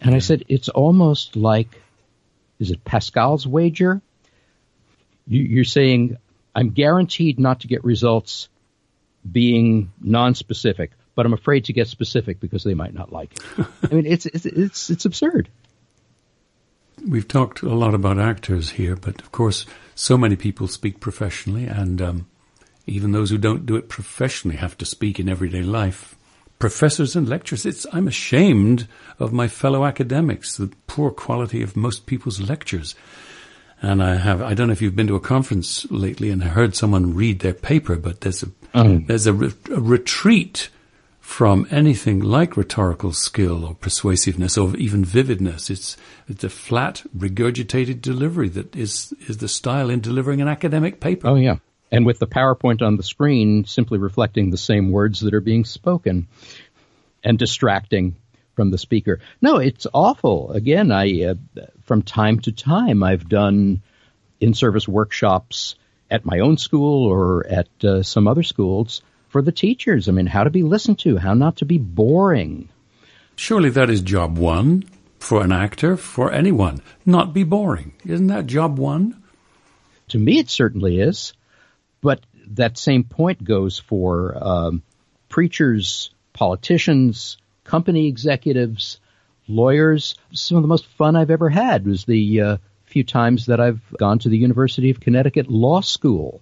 And 0.00 0.14
I 0.14 0.18
said, 0.18 0.44
it's 0.48 0.68
almost 0.68 1.36
like, 1.36 1.80
is 2.58 2.70
it 2.70 2.84
Pascal's 2.84 3.46
wager? 3.46 4.00
You, 5.26 5.60
are 5.60 5.64
saying, 5.64 6.16
I'm 6.54 6.70
guaranteed 6.70 7.38
not 7.38 7.60
to 7.60 7.68
get 7.68 7.84
results 7.84 8.48
being 9.30 9.92
non-specific 10.00 10.92
but 11.14 11.26
I'm 11.26 11.32
afraid 11.32 11.64
to 11.66 11.72
get 11.72 11.88
specific 11.88 12.40
because 12.40 12.64
they 12.64 12.74
might 12.74 12.94
not 12.94 13.12
like 13.12 13.32
it. 13.32 13.66
I 13.90 13.94
mean, 13.94 14.06
it's, 14.06 14.26
it's, 14.26 14.46
it's, 14.46 14.90
it's 14.90 15.04
absurd. 15.04 15.48
We've 17.06 17.26
talked 17.26 17.62
a 17.62 17.74
lot 17.74 17.94
about 17.94 18.18
actors 18.18 18.70
here, 18.70 18.94
but 18.94 19.20
of 19.20 19.32
course, 19.32 19.64
so 19.94 20.18
many 20.18 20.36
people 20.36 20.68
speak 20.68 21.00
professionally, 21.00 21.64
and 21.64 22.00
um, 22.02 22.26
even 22.86 23.12
those 23.12 23.30
who 23.30 23.38
don't 23.38 23.66
do 23.66 23.76
it 23.76 23.88
professionally 23.88 24.56
have 24.56 24.76
to 24.78 24.84
speak 24.84 25.18
in 25.18 25.28
everyday 25.28 25.62
life. 25.62 26.16
Professors 26.58 27.16
and 27.16 27.26
lecturers, 27.26 27.64
it's, 27.64 27.86
I'm 27.92 28.06
ashamed 28.06 28.86
of 29.18 29.32
my 29.32 29.48
fellow 29.48 29.86
academics, 29.86 30.56
the 30.56 30.70
poor 30.86 31.10
quality 31.10 31.62
of 31.62 31.74
most 31.74 32.04
people's 32.04 32.40
lectures. 32.40 32.94
And 33.80 34.02
I 34.02 34.16
have, 34.16 34.42
I 34.42 34.52
don't 34.52 34.66
know 34.66 34.74
if 34.74 34.82
you've 34.82 34.96
been 34.96 35.06
to 35.06 35.16
a 35.16 35.20
conference 35.20 35.90
lately 35.90 36.28
and 36.28 36.42
heard 36.42 36.76
someone 36.76 37.14
read 37.14 37.40
their 37.40 37.54
paper, 37.54 37.96
but 37.96 38.20
there's 38.20 38.42
a, 38.42 38.48
um. 38.74 39.06
there's 39.06 39.26
a, 39.26 39.32
re- 39.32 39.52
a 39.70 39.80
retreat 39.80 40.68
from 41.30 41.64
anything 41.70 42.18
like 42.18 42.56
rhetorical 42.56 43.12
skill 43.12 43.64
or 43.64 43.72
persuasiveness 43.72 44.58
or 44.58 44.76
even 44.76 45.04
vividness. 45.04 45.70
It's, 45.70 45.96
it's 46.26 46.42
a 46.42 46.50
flat, 46.50 47.04
regurgitated 47.16 48.02
delivery 48.02 48.48
that 48.48 48.74
is, 48.74 49.14
is 49.28 49.38
the 49.38 49.46
style 49.46 49.90
in 49.90 50.00
delivering 50.00 50.40
an 50.40 50.48
academic 50.48 50.98
paper. 50.98 51.28
Oh, 51.28 51.36
yeah. 51.36 51.58
And 51.92 52.04
with 52.04 52.18
the 52.18 52.26
PowerPoint 52.26 52.82
on 52.82 52.96
the 52.96 53.04
screen 53.04 53.64
simply 53.64 53.98
reflecting 53.98 54.50
the 54.50 54.58
same 54.58 54.90
words 54.90 55.20
that 55.20 55.32
are 55.32 55.40
being 55.40 55.64
spoken 55.64 56.26
and 57.22 57.38
distracting 57.38 58.16
from 58.56 58.72
the 58.72 58.76
speaker. 58.76 59.20
No, 59.40 59.58
it's 59.58 59.86
awful. 59.94 60.50
Again, 60.50 60.90
I, 60.90 61.22
uh, 61.22 61.34
from 61.84 62.02
time 62.02 62.40
to 62.40 62.52
time, 62.52 63.04
I've 63.04 63.28
done 63.28 63.82
in-service 64.40 64.88
workshops 64.88 65.76
at 66.10 66.26
my 66.26 66.40
own 66.40 66.58
school 66.58 67.06
or 67.06 67.46
at 67.46 67.68
uh, 67.84 68.02
some 68.02 68.26
other 68.26 68.42
schools 68.42 69.00
for 69.30 69.40
the 69.40 69.52
teachers. 69.52 70.08
I 70.08 70.12
mean, 70.12 70.26
how 70.26 70.44
to 70.44 70.50
be 70.50 70.62
listened 70.62 70.98
to, 71.00 71.16
how 71.16 71.34
not 71.34 71.56
to 71.58 71.64
be 71.64 71.78
boring. 71.78 72.68
Surely 73.36 73.70
that 73.70 73.88
is 73.88 74.02
job 74.02 74.36
one 74.36 74.84
for 75.18 75.42
an 75.42 75.52
actor, 75.52 75.96
for 75.96 76.30
anyone. 76.32 76.82
Not 77.06 77.32
be 77.32 77.44
boring. 77.44 77.94
Isn't 78.04 78.26
that 78.26 78.46
job 78.46 78.78
one? 78.78 79.22
To 80.08 80.18
me, 80.18 80.38
it 80.38 80.50
certainly 80.50 81.00
is. 81.00 81.32
But 82.02 82.20
that 82.48 82.76
same 82.76 83.04
point 83.04 83.42
goes 83.42 83.78
for 83.78 84.36
um, 84.42 84.82
preachers, 85.28 86.10
politicians, 86.32 87.38
company 87.64 88.08
executives, 88.08 88.98
lawyers. 89.46 90.16
Some 90.32 90.56
of 90.56 90.62
the 90.62 90.68
most 90.68 90.86
fun 90.86 91.14
I've 91.14 91.30
ever 91.30 91.48
had 91.48 91.86
was 91.86 92.04
the 92.04 92.40
uh, 92.40 92.56
few 92.86 93.04
times 93.04 93.46
that 93.46 93.60
I've 93.60 93.80
gone 93.96 94.18
to 94.20 94.28
the 94.28 94.38
University 94.38 94.90
of 94.90 95.00
Connecticut 95.00 95.48
Law 95.48 95.80
School 95.80 96.40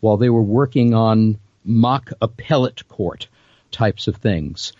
while 0.00 0.16
they 0.16 0.30
were 0.30 0.42
working 0.42 0.94
on 0.94 1.38
mock 1.64 2.10
appellate 2.20 2.86
court 2.88 3.28
types 3.70 4.08
of 4.08 4.16
things 4.16 4.72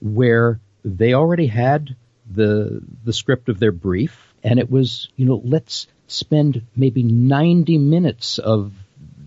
where 0.00 0.60
they 0.84 1.14
already 1.14 1.46
had 1.46 1.96
the 2.30 2.82
the 3.04 3.12
script 3.12 3.48
of 3.48 3.58
their 3.58 3.72
brief 3.72 4.34
and 4.42 4.58
it 4.58 4.70
was 4.70 5.08
you 5.16 5.24
know 5.24 5.40
let's 5.44 5.86
spend 6.08 6.62
maybe 6.76 7.02
90 7.02 7.78
minutes 7.78 8.38
of 8.38 8.72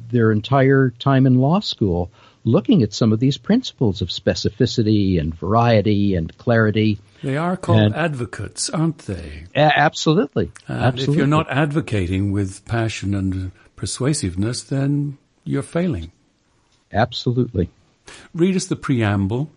their 0.09 0.31
entire 0.31 0.91
time 0.91 1.25
in 1.25 1.35
law 1.35 1.59
school 1.59 2.11
looking 2.43 2.83
at 2.83 2.93
some 2.93 3.13
of 3.13 3.19
these 3.19 3.37
principles 3.37 4.01
of 4.01 4.09
specificity 4.09 5.19
and 5.19 5.35
variety 5.35 6.15
and 6.15 6.35
clarity. 6.37 6.99
They 7.21 7.37
are 7.37 7.57
called 7.57 7.79
and, 7.79 7.95
advocates, 7.95 8.69
aren't 8.69 8.99
they? 8.99 9.45
A- 9.55 9.79
absolutely. 9.79 10.51
And 10.67 10.79
absolutely. 10.79 11.13
if 11.13 11.17
you're 11.17 11.27
not 11.27 11.49
advocating 11.49 12.31
with 12.31 12.65
passion 12.65 13.13
and 13.13 13.51
persuasiveness, 13.75 14.63
then 14.63 15.17
you're 15.43 15.63
failing. 15.63 16.11
Absolutely. 16.91 17.69
Read 18.33 18.55
us 18.55 18.65
the 18.65 18.75
preamble 18.75 19.51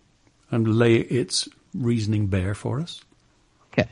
and 0.51 0.67
lay 0.67 0.95
its 0.95 1.49
reasoning 1.73 2.27
bare 2.27 2.53
for 2.53 2.79
us. 2.79 3.01
Okay. 3.71 3.89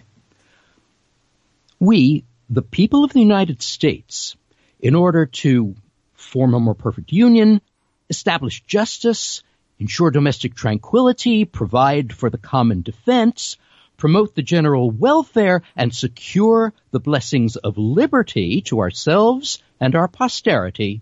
We, 1.80 2.24
the 2.50 2.62
people 2.62 3.04
of 3.04 3.14
the 3.14 3.20
United 3.20 3.62
States, 3.62 4.36
in 4.80 4.96
order 4.96 5.26
to 5.26 5.76
form 6.14 6.54
a 6.54 6.60
more 6.60 6.76
perfect 6.76 7.12
union, 7.12 7.62
establish 8.10 8.62
justice, 8.64 9.42
ensure 9.80 10.12
domestic 10.12 10.54
tranquility, 10.54 11.46
provide 11.46 12.14
for 12.14 12.30
the 12.30 12.38
common 12.38 12.84
defense, 12.84 13.58
promote 13.98 14.36
the 14.36 14.44
general 14.44 14.92
welfare, 14.92 15.64
and 15.76 15.94
secure 15.94 16.74
the 16.92 17.00
blessings 17.00 17.56
of 17.56 17.78
liberty 17.78 18.62
to 18.62 18.80
ourselves 18.80 19.62
and 19.80 19.96
our 19.96 20.08
posterity, 20.08 21.02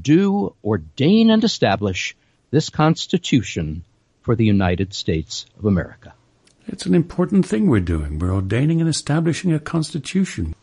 do 0.00 0.54
ordain 0.64 1.30
and 1.30 1.44
establish 1.44 2.16
this 2.50 2.70
Constitution 2.70 3.84
for 4.22 4.34
the 4.34 4.44
United 4.44 4.92
States 4.94 5.46
of 5.58 5.64
America. 5.64 6.14
It's 6.66 6.86
an 6.86 6.94
important 6.94 7.46
thing 7.46 7.68
we're 7.68 7.80
doing. 7.80 8.18
We're 8.18 8.34
ordaining 8.34 8.80
and 8.80 8.88
establishing 8.88 9.52
a 9.52 9.58
constitution. 9.58 10.54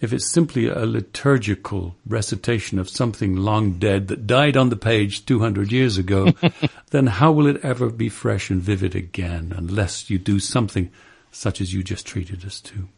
If 0.00 0.12
it's 0.12 0.28
simply 0.28 0.66
a 0.66 0.84
liturgical 0.84 1.94
recitation 2.04 2.80
of 2.80 2.90
something 2.90 3.36
long 3.36 3.78
dead 3.78 4.08
that 4.08 4.26
died 4.26 4.56
on 4.56 4.70
the 4.70 4.76
page 4.76 5.24
200 5.26 5.70
years 5.70 5.98
ago, 5.98 6.32
then 6.90 7.06
how 7.06 7.30
will 7.30 7.46
it 7.46 7.64
ever 7.64 7.90
be 7.90 8.08
fresh 8.08 8.50
and 8.50 8.60
vivid 8.60 8.96
again 8.96 9.54
unless 9.56 10.10
you 10.10 10.18
do 10.18 10.40
something 10.40 10.90
such 11.30 11.60
as 11.60 11.72
you 11.72 11.84
just 11.84 12.06
treated 12.06 12.44
us 12.44 12.60
to? 12.60 12.88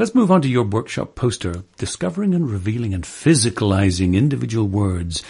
Let's 0.00 0.14
move 0.14 0.30
on 0.30 0.40
to 0.40 0.48
your 0.48 0.64
workshop 0.64 1.14
poster, 1.14 1.62
discovering 1.76 2.34
and 2.34 2.50
revealing 2.50 2.94
and 2.94 3.04
physicalizing 3.04 4.14
individual 4.14 4.66
words 4.66 5.22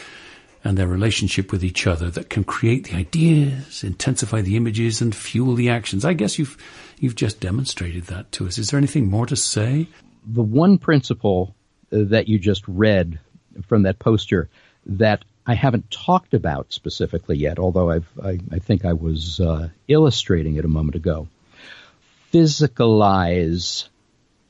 and 0.63 0.79
their 0.79 0.87
relationship 0.87 1.51
with 1.51 1.65
each 1.65 1.89
other 1.89 2.09
that 2.09 2.31
can 2.31 2.45
create 2.45 2.85
the 2.85 2.95
ideas, 2.95 3.83
intensify 3.83 4.43
the 4.43 4.57
images, 4.57 5.01
and 5.01 5.13
fuel 5.13 5.57
the 5.57 5.71
actions. 5.71 6.05
I 6.05 6.13
guess 6.13 6.39
you've 6.39 6.57
you've 7.01 7.17
just 7.17 7.41
demonstrated 7.41 8.05
that 8.05 8.31
to 8.31 8.47
us. 8.47 8.59
Is 8.59 8.71
there 8.71 8.79
anything 8.79 9.11
more 9.11 9.27
to 9.27 9.35
say? 9.35 9.89
The 10.25 10.41
one 10.41 10.79
principle 10.79 11.53
uh, 11.93 12.05
that 12.11 12.29
you 12.29 12.39
just 12.39 12.63
read 12.69 13.19
from 13.67 13.83
that 13.83 13.99
poster 13.99 14.49
that 14.87 15.25
I 15.49 15.55
haven't 15.55 15.91
talked 15.91 16.33
about 16.33 16.73
specifically 16.73 17.39
yet, 17.39 17.59
although 17.59 17.91
I, 17.91 18.03
I 18.23 18.61
think 18.61 18.85
I 18.85 18.93
was 18.93 19.41
uh, 19.41 19.71
illustrating 19.89 20.55
it 20.55 20.65
a 20.65 20.69
moment 20.69 20.95
ago. 20.95 21.27
Physicalize 22.33 23.89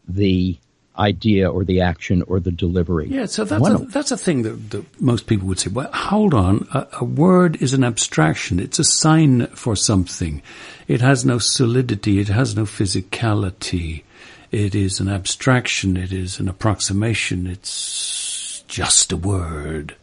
the 0.09 0.59
idea 0.99 1.51
or 1.51 1.65
the 1.65 1.81
action 1.81 2.23
or 2.23 2.41
the 2.41 2.51
delivery. 2.51 3.09
Yeah, 3.09 3.27
so 3.27 3.45
that's 3.45 3.67
a, 3.67 3.79
that's 3.87 4.11
a 4.11 4.17
thing 4.17 4.43
that, 4.43 4.71
that, 4.71 5.01
most 5.01 5.27
people 5.27 5.49
would 5.49 5.59
say. 5.59 5.71
Well, 5.71 5.91
hold 5.93 6.35
on, 6.35 6.69
a, 6.73 6.87
a, 7.01 7.05
word 7.05 7.57
is 7.63 7.73
an 7.73 7.83
abstraction. 7.85 8.61
It's 8.61 8.79
a 8.79 8.85
sign 8.85 9.47
for 9.49 9.75
something. 9.75 10.43
It 10.87 11.01
has 11.01 11.25
no 11.25 11.39
solidity. 11.39 12.19
It 12.19 12.29
has 12.29 12.55
no 12.55 12.65
physicality. 12.65 14.03
It 14.51 14.75
is 14.75 15.01
an 15.01 15.09
abstraction. 15.09 15.97
It 15.97 16.13
is 16.13 16.39
an 16.39 16.49
approximation. 16.49 17.47
It's 17.47 18.63
just 18.69 19.13
a 19.13 19.17
word. 19.17 19.97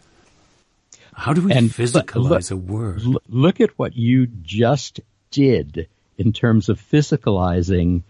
How 1.14 1.34
do 1.34 1.42
we 1.42 1.52
and, 1.52 1.70
physicalize 1.70 2.52
look, 2.52 2.52
a 2.52 2.56
word? 2.56 3.02
Look 3.28 3.62
at 3.62 3.78
what 3.78 3.96
you 3.96 4.28
just 4.28 5.00
did 5.32 5.88
in 6.18 6.34
terms 6.34 6.70
of 6.70 6.80
physicalizing 6.80 8.04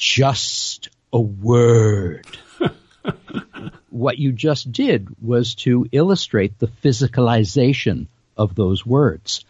just 0.00 0.88
a 1.12 1.20
word. 1.20 2.26
what 3.90 4.18
you 4.18 4.32
just 4.32 4.72
did 4.72 5.08
was 5.20 5.54
to 5.56 5.86
illustrate 5.92 6.58
the 6.58 6.68
physicalization 6.68 8.06
of 8.34 8.54
those 8.54 8.86
words. 8.86 9.44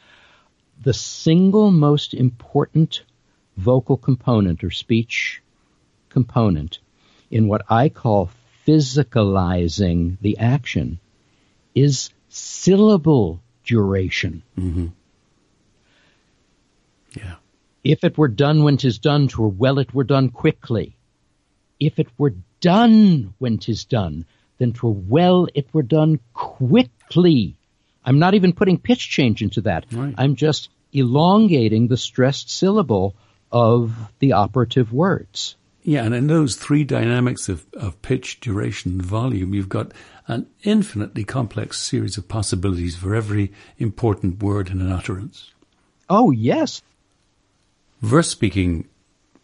The 0.83 0.93
single 0.93 1.71
most 1.71 2.15
important 2.15 3.05
vocal 3.57 3.97
component 3.97 4.65
or 4.65 4.73
speech 4.73 5.41
component 6.09 6.81
in 7.31 7.47
what 7.47 7.63
I 7.71 7.89
call 7.89 8.31
physicalizing 8.67 10.17
the 10.21 10.39
action 10.39 10.99
is 11.77 12.11
syllable 12.29 13.41
duration. 13.65 14.43
Mm-hmm. 14.59 14.87
Yeah. 17.17 17.37
If 17.83 18.05
it 18.05 18.19
were 18.19 18.29
done 18.29 18.63
when 18.63 18.77
'tis 18.77 18.99
done, 18.99 19.29
'twere 19.29 19.49
well 19.49 19.79
it 19.79 19.95
were 19.95 20.05
done 20.05 20.29
quickly 20.29 20.97
if 21.81 21.99
it 21.99 22.09
were 22.19 22.35
done 22.61 23.35
when 23.39 23.59
'tis 23.59 23.85
done, 23.87 24.27
then 24.59 24.73
'twere 24.73 24.93
well 24.93 25.49
it 25.55 25.67
were 25.73 25.83
done 25.83 26.21
quickly. 26.35 27.57
I'm 28.05 28.19
not 28.19 28.35
even 28.35 28.53
putting 28.53 28.79
pitch 28.79 29.09
change 29.09 29.43
into 29.43 29.63
that. 29.63 29.87
Right. 29.91 30.15
I'm 30.17 30.37
just 30.37 30.69
elongating 30.93 31.89
the 31.89 31.97
stressed 31.97 32.51
syllable 32.51 33.15
of 33.51 33.95
the 34.19 34.33
operative 34.33 34.93
words. 34.93 35.57
Yeah, 35.83 36.05
and 36.05 36.15
in 36.15 36.27
those 36.27 36.57
three 36.57 36.85
dynamics 36.85 37.49
of, 37.49 37.65
of 37.73 38.01
pitch, 38.03 38.41
duration, 38.41 38.93
and 38.93 39.03
volume, 39.03 39.55
you've 39.55 39.71
got 39.71 39.93
an 40.29 40.47
infinitely 40.63 41.25
complex 41.25 41.81
series 41.81 42.19
of 42.19 42.29
possibilities 42.29 42.97
for 42.97 43.15
every 43.15 43.51
important 43.79 44.43
word 44.43 44.69
in 44.69 44.83
an 44.83 44.93
utterance. 44.93 45.53
Oh, 46.11 46.31
yes. 46.31 46.83
Verse 48.01 48.29
speaking 48.29 48.89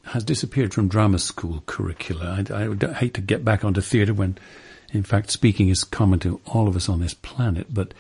has 0.07 0.25
disappeared 0.25 0.73
from 0.73 0.89
drama 0.89 1.19
school 1.19 1.63
curricula. 1.67 2.45
I, 2.51 2.69
I, 2.71 2.93
hate 2.95 3.15
to 3.15 3.21
get 3.21 3.45
back 3.45 3.65
onto 3.65 3.81
theatre 3.81 4.15
when, 4.15 4.39
in 4.93 5.03
fact, 5.03 5.31
speaking 5.31 5.69
is 5.69 5.85
common 5.85 6.21
to 6.21 6.41
all 6.47 6.69
of 6.69 6.77
us 6.77 6.89
on 6.89 7.01
this 7.01 7.15
planet. 7.15 7.67
But 7.75 7.93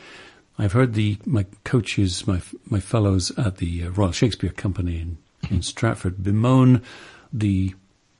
I've 0.58 0.72
heard 0.72 0.94
the 0.94 1.18
my 1.26 1.46
coaches, 1.64 2.26
my 2.26 2.40
my 2.70 2.80
fellows 2.80 3.32
at 3.36 3.58
the 3.58 3.84
uh, 3.84 3.90
Royal 3.90 4.12
Shakespeare 4.12 4.50
Company 4.50 5.00
in, 5.00 5.18
in 5.50 5.62
Stratford 5.62 6.22
bemoan 6.22 6.82
the 7.32 7.74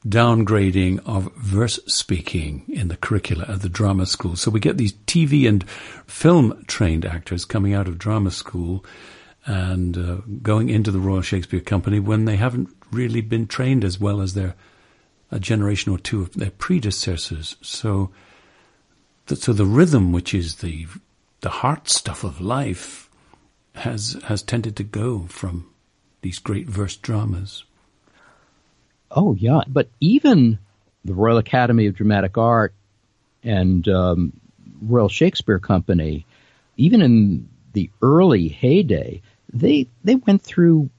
downgrading 0.06 1.00
of 1.06 1.32
verse 1.36 1.80
speaking 1.86 2.64
in 2.68 2.88
the 2.88 2.96
curricula 2.96 3.46
at 3.48 3.62
the 3.62 3.68
drama 3.68 4.06
school. 4.06 4.36
So 4.36 4.50
we 4.50 4.60
get 4.60 4.76
these 4.76 4.92
TV 4.92 5.48
and 5.48 5.68
film 6.06 6.64
trained 6.66 7.04
actors 7.04 7.44
coming 7.44 7.72
out 7.74 7.88
of 7.88 7.98
drama 7.98 8.30
school 8.30 8.84
and 9.46 9.96
uh, 9.96 10.16
going 10.42 10.68
into 10.68 10.90
the 10.90 10.98
Royal 10.98 11.22
Shakespeare 11.22 11.60
Company 11.60 12.00
when 12.00 12.24
they 12.24 12.36
haven't 12.36 12.68
really 12.90 13.20
been 13.20 13.46
trained 13.46 13.84
as 13.84 14.00
well 14.00 14.20
as 14.20 14.34
their 14.34 14.54
a 15.30 15.40
generation 15.40 15.92
or 15.92 15.98
two 15.98 16.22
of 16.22 16.32
their 16.34 16.50
predecessors. 16.50 17.56
So, 17.60 18.10
so 19.26 19.52
the 19.52 19.66
rhythm, 19.66 20.12
which 20.12 20.34
is 20.34 20.56
the 20.56 20.86
the 21.40 21.50
heart 21.50 21.88
stuff 21.88 22.24
of 22.24 22.40
life, 22.40 23.10
has 23.74 24.18
has 24.24 24.42
tended 24.42 24.76
to 24.76 24.84
go 24.84 25.26
from 25.28 25.68
these 26.22 26.38
great 26.38 26.68
verse 26.68 26.96
dramas. 26.96 27.64
Oh 29.10 29.34
yeah, 29.34 29.60
but 29.68 29.88
even 30.00 30.58
the 31.04 31.14
Royal 31.14 31.38
Academy 31.38 31.86
of 31.86 31.94
Dramatic 31.94 32.36
Art 32.36 32.74
and 33.42 33.86
um, 33.88 34.32
Royal 34.80 35.08
Shakespeare 35.08 35.58
Company, 35.58 36.26
even 36.76 37.00
in 37.00 37.48
the 37.72 37.90
early 38.02 38.48
heyday, 38.48 39.22
they 39.58 39.88
they 40.04 40.16
went 40.16 40.42
through 40.42 40.90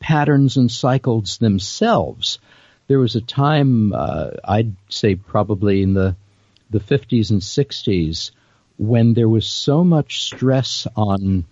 patterns 0.00 0.56
and 0.56 0.70
cycles 0.70 1.38
themselves. 1.38 2.38
There 2.86 2.98
was 2.98 3.16
a 3.16 3.20
time, 3.20 3.92
uh, 3.92 4.30
I'd 4.44 4.74
say 4.88 5.14
probably 5.14 5.82
in 5.82 5.94
the 5.94 6.16
the 6.70 6.80
50s 6.80 7.30
and 7.30 7.40
60s, 7.40 8.30
when 8.76 9.14
there 9.14 9.28
was 9.28 9.46
so 9.46 9.84
much 9.84 10.22
stress 10.24 10.86
on 10.96 11.46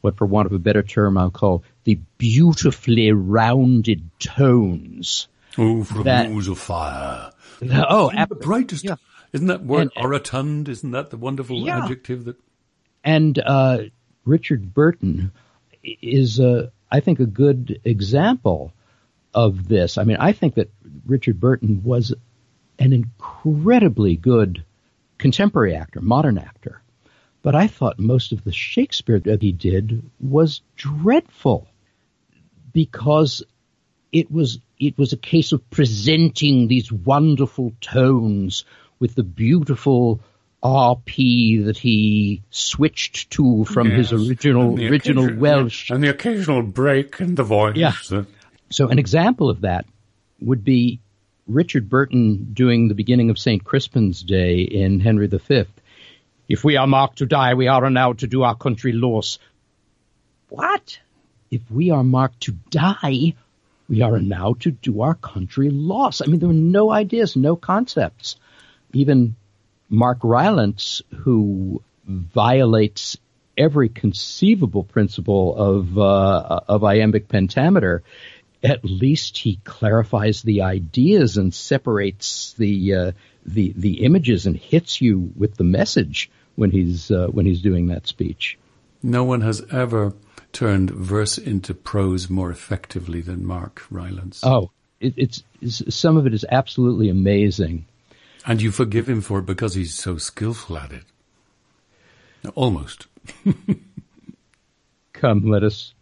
what, 0.00 0.16
for 0.16 0.26
want 0.26 0.46
of 0.46 0.52
a 0.52 0.58
better 0.58 0.82
term, 0.82 1.16
I'll 1.16 1.30
call 1.30 1.62
the 1.84 1.98
beautifully 2.18 3.12
rounded 3.12 4.02
tones. 4.18 5.28
Oh, 5.56 5.84
from 5.84 6.04
that, 6.04 6.30
of 6.30 6.58
fire. 6.58 7.30
Oh, 7.70 8.10
ab- 8.10 8.30
the 8.30 8.34
brightest. 8.34 8.84
Yeah. 8.84 8.96
Isn't 9.32 9.46
that 9.46 9.62
word 9.62 9.92
and, 9.94 10.04
orotund? 10.04 10.68
Isn't 10.68 10.90
that 10.90 11.10
the 11.10 11.16
wonderful 11.16 11.64
yeah. 11.64 11.84
adjective 11.84 12.24
that? 12.24 12.36
And 13.04 13.38
uh, 13.38 13.84
Richard 14.24 14.74
Burton 14.74 15.30
is, 15.82 16.38
a, 16.40 16.72
I 16.90 17.00
think, 17.00 17.20
a 17.20 17.26
good 17.26 17.80
example 17.84 18.72
of 19.34 19.68
this. 19.68 19.98
I 19.98 20.04
mean, 20.04 20.18
I 20.18 20.32
think 20.32 20.54
that 20.54 20.70
Richard 21.06 21.40
Burton 21.40 21.82
was 21.84 22.14
an 22.78 22.92
incredibly 22.92 24.16
good 24.16 24.64
contemporary 25.18 25.74
actor, 25.74 26.00
modern 26.00 26.38
actor. 26.38 26.82
But 27.42 27.54
I 27.54 27.66
thought 27.66 27.98
most 27.98 28.32
of 28.32 28.44
the 28.44 28.52
Shakespeare 28.52 29.18
that 29.20 29.42
he 29.42 29.52
did 29.52 30.02
was 30.20 30.62
dreadful 30.76 31.68
because 32.72 33.42
it 34.12 34.30
was 34.30 34.60
it 34.78 34.98
was 34.98 35.12
a 35.12 35.16
case 35.16 35.52
of 35.52 35.68
presenting 35.70 36.68
these 36.68 36.92
wonderful 36.92 37.72
tones 37.80 38.64
with 38.98 39.14
the 39.14 39.22
beautiful 39.22 40.20
RP 40.62 41.64
that 41.64 41.76
he 41.76 42.42
switched 42.50 43.30
to 43.32 43.64
from 43.64 43.88
yes, 43.88 44.10
his 44.10 44.28
original 44.28 44.80
original 44.80 45.34
Welsh 45.34 45.90
and 45.90 46.02
the 46.04 46.08
occasional 46.08 46.62
break 46.62 47.20
in 47.20 47.34
the 47.34 47.42
voice. 47.42 47.76
Yeah. 47.76 47.92
So 48.70 48.88
an 48.88 48.98
example 48.98 49.50
of 49.50 49.62
that 49.62 49.86
would 50.40 50.64
be 50.64 51.00
Richard 51.48 51.88
Burton 51.90 52.52
doing 52.52 52.88
the 52.88 52.94
beginning 52.94 53.30
of 53.30 53.38
St. 53.38 53.64
Crispin's 53.64 54.22
Day 54.22 54.60
in 54.60 55.00
Henry 55.00 55.26
V. 55.26 55.64
If 56.48 56.64
we 56.64 56.76
are 56.76 56.86
marked 56.86 57.18
to 57.18 57.26
die, 57.26 57.54
we 57.54 57.66
are 57.66 57.90
now 57.90 58.12
to 58.14 58.26
do 58.26 58.42
our 58.42 58.54
country 58.54 58.92
loss. 58.92 59.38
What? 60.48 60.98
If 61.50 61.62
we 61.70 61.90
are 61.90 62.04
marked 62.04 62.42
to 62.42 62.52
die, 62.70 63.34
we 63.88 64.02
are 64.02 64.18
now 64.20 64.54
to 64.60 64.70
do 64.70 65.02
our 65.02 65.14
country 65.14 65.70
loss. 65.70 66.22
I 66.22 66.26
mean, 66.26 66.40
there 66.40 66.48
were 66.48 66.54
no 66.54 66.90
ideas, 66.90 67.36
no 67.36 67.56
concepts. 67.56 68.36
Even 68.92 69.36
Mark 69.92 70.18
Rylance, 70.22 71.02
who 71.14 71.82
violates 72.06 73.18
every 73.58 73.90
conceivable 73.90 74.84
principle 74.84 75.54
of 75.54 75.98
uh, 75.98 76.60
of 76.66 76.82
iambic 76.82 77.28
pentameter, 77.28 78.02
at 78.62 78.82
least 78.84 79.36
he 79.36 79.60
clarifies 79.64 80.42
the 80.42 80.62
ideas 80.62 81.36
and 81.36 81.52
separates 81.52 82.54
the 82.54 82.94
uh, 82.94 83.12
the 83.44 83.74
the 83.76 84.04
images 84.04 84.46
and 84.46 84.56
hits 84.56 85.00
you 85.02 85.30
with 85.36 85.56
the 85.56 85.64
message 85.64 86.30
when 86.54 86.70
he's 86.70 87.10
uh, 87.10 87.26
when 87.26 87.44
he's 87.44 87.60
doing 87.60 87.88
that 87.88 88.06
speech. 88.06 88.58
No 89.02 89.24
one 89.24 89.42
has 89.42 89.62
ever 89.70 90.14
turned 90.52 90.90
verse 90.90 91.36
into 91.36 91.74
prose 91.74 92.30
more 92.30 92.50
effectively 92.50 93.20
than 93.20 93.44
Mark 93.44 93.84
Rylance. 93.90 94.40
Oh, 94.42 94.70
it, 95.00 95.14
it's, 95.16 95.42
it's 95.60 95.94
some 95.94 96.16
of 96.16 96.26
it 96.26 96.32
is 96.32 96.46
absolutely 96.48 97.10
amazing. 97.10 97.84
And 98.46 98.60
you 98.60 98.70
forgive 98.70 99.08
him 99.08 99.20
for 99.20 99.38
it 99.38 99.46
because 99.46 99.74
he's 99.74 99.94
so 99.94 100.16
skillful 100.18 100.76
at 100.76 100.92
it. 100.92 101.04
Almost. 102.54 103.06
Come, 105.12 105.48
let 105.48 105.62
us. 105.62 105.94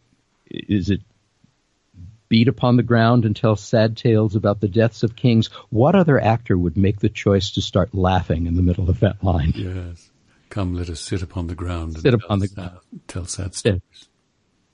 Is 0.47 0.89
it 0.91 1.03
beat 2.29 2.49
upon 2.49 2.77
the 2.77 2.83
ground 2.83 3.25
and 3.25 3.37
tell 3.37 3.57
sad 3.57 3.97
tales 3.97 4.35
about 4.35 4.61
the 4.61 4.69
deaths 4.69 5.03
of 5.03 5.17
kings? 5.17 5.49
What 5.69 5.95
other 5.95 6.19
actor 6.19 6.57
would 6.57 6.77
make 6.77 7.01
the 7.01 7.11
choice 7.11 7.51
to 7.53 7.61
start 7.61 7.95
laughing 7.95 8.47
in 8.47 8.55
the 8.55 8.63
middle 8.63 8.89
of 8.89 9.01
that 9.01 9.23
line? 9.23 9.53
Yes. 9.55 10.11
Come, 10.49 10.75
let 10.75 10.89
us 10.89 11.01
sit 11.01 11.23
upon 11.23 11.47
the 11.47 11.55
ground. 11.55 12.01
Sit 12.01 12.15
upon 12.15 12.39
the 12.39 12.49
ground. 12.49 12.79
Tell 13.07 13.27
sad 13.27 13.55
stories. 13.55 13.81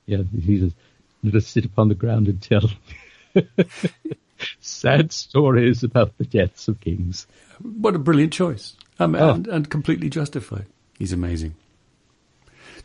Yeah, 0.06 0.18
yeah 0.18 0.22
he 0.40 0.60
says, 0.60 0.74
let 1.22 1.34
us 1.34 1.46
sit 1.46 1.64
upon 1.64 1.88
the 1.88 1.94
ground 1.94 2.28
and 2.28 2.40
tell 2.40 2.70
sad 4.76 5.12
stories 5.12 5.82
about 5.82 6.16
the 6.18 6.24
deaths 6.24 6.68
of 6.68 6.80
kings. 6.80 7.26
What 7.60 7.94
a 7.94 7.98
brilliant 7.98 8.32
choice. 8.32 8.74
Um, 8.98 9.14
oh. 9.14 9.34
and, 9.34 9.46
and 9.46 9.70
completely 9.70 10.08
justified. 10.08 10.66
He's 10.98 11.12
amazing. 11.12 11.54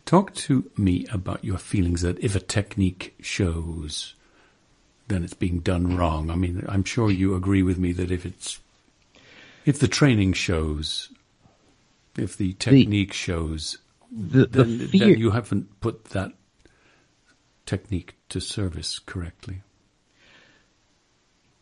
Talk 0.05 0.33
to 0.35 0.69
me 0.77 1.05
about 1.11 1.43
your 1.45 1.57
feelings 1.57 2.01
that 2.01 2.19
if 2.23 2.35
a 2.35 2.39
technique 2.39 3.13
shows, 3.21 4.15
then 5.07 5.23
it's 5.23 5.33
being 5.33 5.59
done 5.59 5.95
wrong. 5.95 6.29
I 6.29 6.35
mean, 6.35 6.65
I'm 6.67 6.83
sure 6.83 7.11
you 7.11 7.35
agree 7.35 7.63
with 7.63 7.77
me 7.77 7.91
that 7.93 8.11
if 8.11 8.25
it's 8.25 8.59
if 9.65 9.77
the 9.79 9.87
training 9.87 10.33
shows 10.33 11.09
if 12.17 12.37
the 12.37 12.53
technique 12.53 13.09
the, 13.09 13.15
shows, 13.15 13.77
the, 14.11 14.45
the 14.45 14.65
fear, 14.65 15.07
then 15.07 15.17
you 15.17 15.31
haven't 15.31 15.79
put 15.79 16.05
that 16.05 16.33
technique 17.65 18.15
to 18.29 18.39
service 18.39 18.99
correctly. 18.99 19.61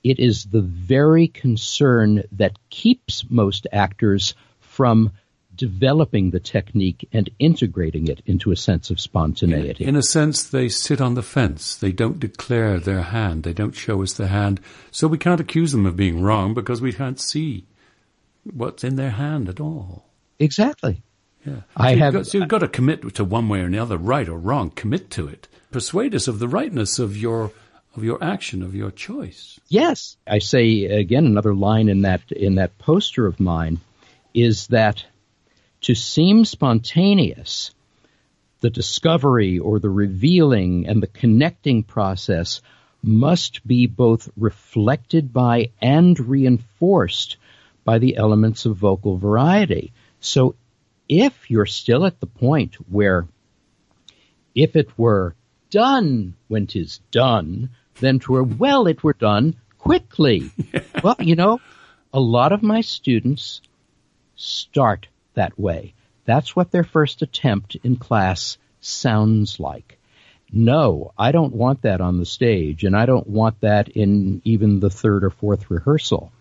It 0.03 0.19
is 0.19 0.45
the 0.45 0.61
very 0.61 1.27
concern 1.27 2.23
that 2.33 2.57
keeps 2.69 3.25
most 3.29 3.67
actors 3.71 4.33
from 4.59 5.11
developing 5.59 6.31
the 6.31 6.39
technique 6.39 7.07
and 7.11 7.29
integrating 7.37 8.07
it 8.07 8.21
into 8.25 8.51
a 8.51 8.55
sense 8.55 8.89
of 8.89 8.99
spontaneity. 8.99 9.83
In, 9.83 9.89
in, 9.89 9.95
a 9.97 10.01
sense, 10.01 10.41
they 10.43 10.69
sit 10.69 11.01
on 11.01 11.15
the 11.15 11.21
fence. 11.21 11.75
They 11.75 11.91
don't 11.91 12.17
declare 12.17 12.79
their 12.79 13.01
hand. 13.01 13.43
They 13.43 13.51
don't 13.51 13.75
show 13.75 14.01
us 14.01 14.13
the 14.13 14.27
hand. 14.27 14.61
So 14.89 15.09
we 15.09 15.17
can't 15.17 15.41
accuse 15.41 15.73
them 15.73 15.85
of 15.85 15.97
being 15.97 16.21
wrong 16.21 16.53
because 16.53 16.81
we 16.81 16.93
can't 16.93 17.19
see 17.19 17.65
what's 18.45 18.85
in 18.85 18.95
their 18.95 19.09
hand 19.09 19.49
at 19.49 19.59
all. 19.59 20.05
Exactly. 20.39 21.01
Yeah. 21.45 21.61
I 21.75 21.93
so 21.93 21.99
have. 21.99 22.13
You've 22.13 22.23
got, 22.23 22.27
so 22.27 22.37
you've 22.37 22.47
got 22.47 22.59
to 22.59 22.67
commit 22.69 23.15
to 23.15 23.25
one 23.25 23.49
way 23.49 23.59
or 23.59 23.65
another, 23.65 23.97
right 23.97 24.29
or 24.29 24.37
wrong. 24.37 24.69
Commit 24.69 25.09
to 25.11 25.27
it. 25.27 25.49
Persuade 25.71 26.15
us 26.15 26.29
of 26.29 26.39
the 26.39 26.47
rightness 26.47 26.99
of 26.99 27.17
your 27.17 27.51
of 27.95 28.03
your 28.03 28.23
action, 28.23 28.61
of 28.63 28.75
your 28.75 28.91
choice. 28.91 29.59
Yes, 29.67 30.17
I 30.27 30.39
say 30.39 30.85
again. 30.85 31.25
Another 31.25 31.53
line 31.53 31.89
in 31.89 32.03
that 32.03 32.31
in 32.31 32.55
that 32.55 32.77
poster 32.77 33.25
of 33.25 33.39
mine 33.39 33.79
is 34.33 34.67
that 34.67 35.03
to 35.81 35.95
seem 35.95 36.45
spontaneous, 36.45 37.71
the 38.61 38.69
discovery 38.69 39.59
or 39.59 39.79
the 39.79 39.89
revealing 39.89 40.87
and 40.87 41.01
the 41.01 41.07
connecting 41.07 41.83
process 41.83 42.61
must 43.01 43.65
be 43.65 43.87
both 43.87 44.29
reflected 44.35 45.31
by 45.31 45.71
and 45.81 46.19
reinforced 46.19 47.37
by 47.85 47.97
the 47.97 48.17
elements 48.17 48.65
of 48.65 48.75
vocal 48.75 49.17
variety. 49.17 49.93
So 50.19 50.55
if 51.07 51.49
you're 51.49 51.65
still 51.65 52.05
at 52.05 52.19
the 52.19 52.27
point 52.27 52.75
where 52.89 53.25
if 54.53 54.75
it 54.75 54.89
were 54.97 55.35
done 55.69 56.35
when 56.47 56.67
'tis 56.67 56.99
done, 57.11 57.69
then 57.99 58.19
'twere 58.19 58.43
well 58.43 58.87
it 58.87 59.03
were 59.03 59.13
done 59.13 59.55
quickly. 59.77 60.51
well, 61.03 61.15
you 61.19 61.35
know, 61.35 61.59
a 62.13 62.19
lot 62.19 62.51
of 62.51 62.63
my 62.63 62.81
students 62.81 63.61
start 64.35 65.07
that 65.33 65.59
way. 65.59 65.93
That's 66.25 66.55
what 66.55 66.71
their 66.71 66.83
first 66.83 67.21
attempt 67.21 67.75
in 67.83 67.95
class 67.95 68.57
sounds 68.81 69.59
like. 69.59 69.97
No, 70.51 71.11
I 71.17 71.31
don't 71.31 71.53
want 71.53 71.83
that 71.83 72.01
on 72.01 72.17
the 72.17 72.25
stage, 72.25 72.83
and 72.83 72.95
I 72.95 73.05
don't 73.05 73.27
want 73.27 73.61
that 73.61 73.89
in 73.89 74.41
even 74.43 74.79
the 74.79 74.89
third 74.89 75.23
or 75.23 75.29
fourth 75.29 75.69
rehearsal. 75.69 76.31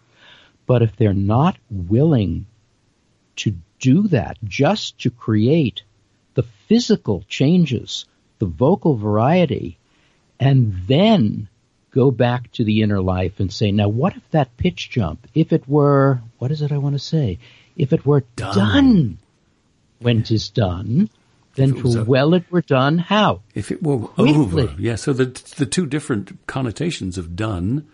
But 0.67 0.83
if 0.83 0.97
they're 0.97 1.12
not 1.12 1.59
willing 1.71 2.47
to 3.37 3.55
do 3.79 4.09
that 4.09 4.38
just 4.45 4.99
to 5.01 5.11
create 5.11 5.83
the 6.35 6.43
physical 6.43 7.25
changes, 7.29 8.07
the 8.38 8.46
vocal 8.46 8.96
variety, 8.96 9.79
and 10.38 10.74
then 10.87 11.48
go 11.90 12.11
back 12.11 12.53
to 12.53 12.64
the 12.64 12.83
inner 12.83 13.01
life 13.01 13.40
and 13.40 13.53
say, 13.53 13.72
now 13.72 13.88
what 13.88 14.16
if 14.16 14.31
that 14.31 14.57
pitch 14.57 14.90
jump, 14.90 15.27
if 15.35 15.53
it 15.53 15.66
were, 15.68 16.20
what 16.38 16.51
is 16.51 16.62
it 16.62 16.70
I 16.72 16.79
want 16.79 16.94
to 16.94 16.98
say? 16.98 17.38
If 17.77 17.92
it 17.92 18.05
were 18.05 18.24
done, 18.37 18.55
done 18.55 19.18
when 20.01 20.22
'tis 20.22 20.51
done, 20.51 21.11
then 21.55 21.74
for 21.74 22.05
well 22.05 22.35
it 22.35 22.44
were 22.51 22.62
done 22.62 22.98
how? 22.98 23.42
If 23.55 23.73
it 23.73 23.83
were 23.83 23.98
Quickly. 23.98 24.35
over. 24.35 24.75
Yeah, 24.79 24.96
so 24.96 25.13
the, 25.13 25.27
the 25.56 25.67
two 25.67 25.87
different 25.87 26.46
connotations 26.46 27.19
of 27.19 27.35
done 27.35 27.88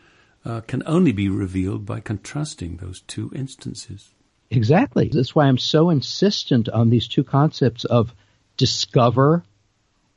uh, 0.44 0.60
can 0.62 0.82
only 0.86 1.12
be 1.12 1.28
revealed 1.28 1.86
by 1.86 2.00
contrasting 2.00 2.76
those 2.76 3.00
two 3.02 3.30
instances. 3.34 4.10
Exactly. 4.50 5.08
That's 5.08 5.34
why 5.34 5.46
I'm 5.46 5.58
so 5.58 5.90
insistent 5.90 6.68
on 6.68 6.90
these 6.90 7.08
two 7.08 7.24
concepts 7.24 7.84
of 7.84 8.14
discover 8.56 9.44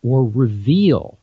or 0.08 0.24
reveal. 0.24 1.18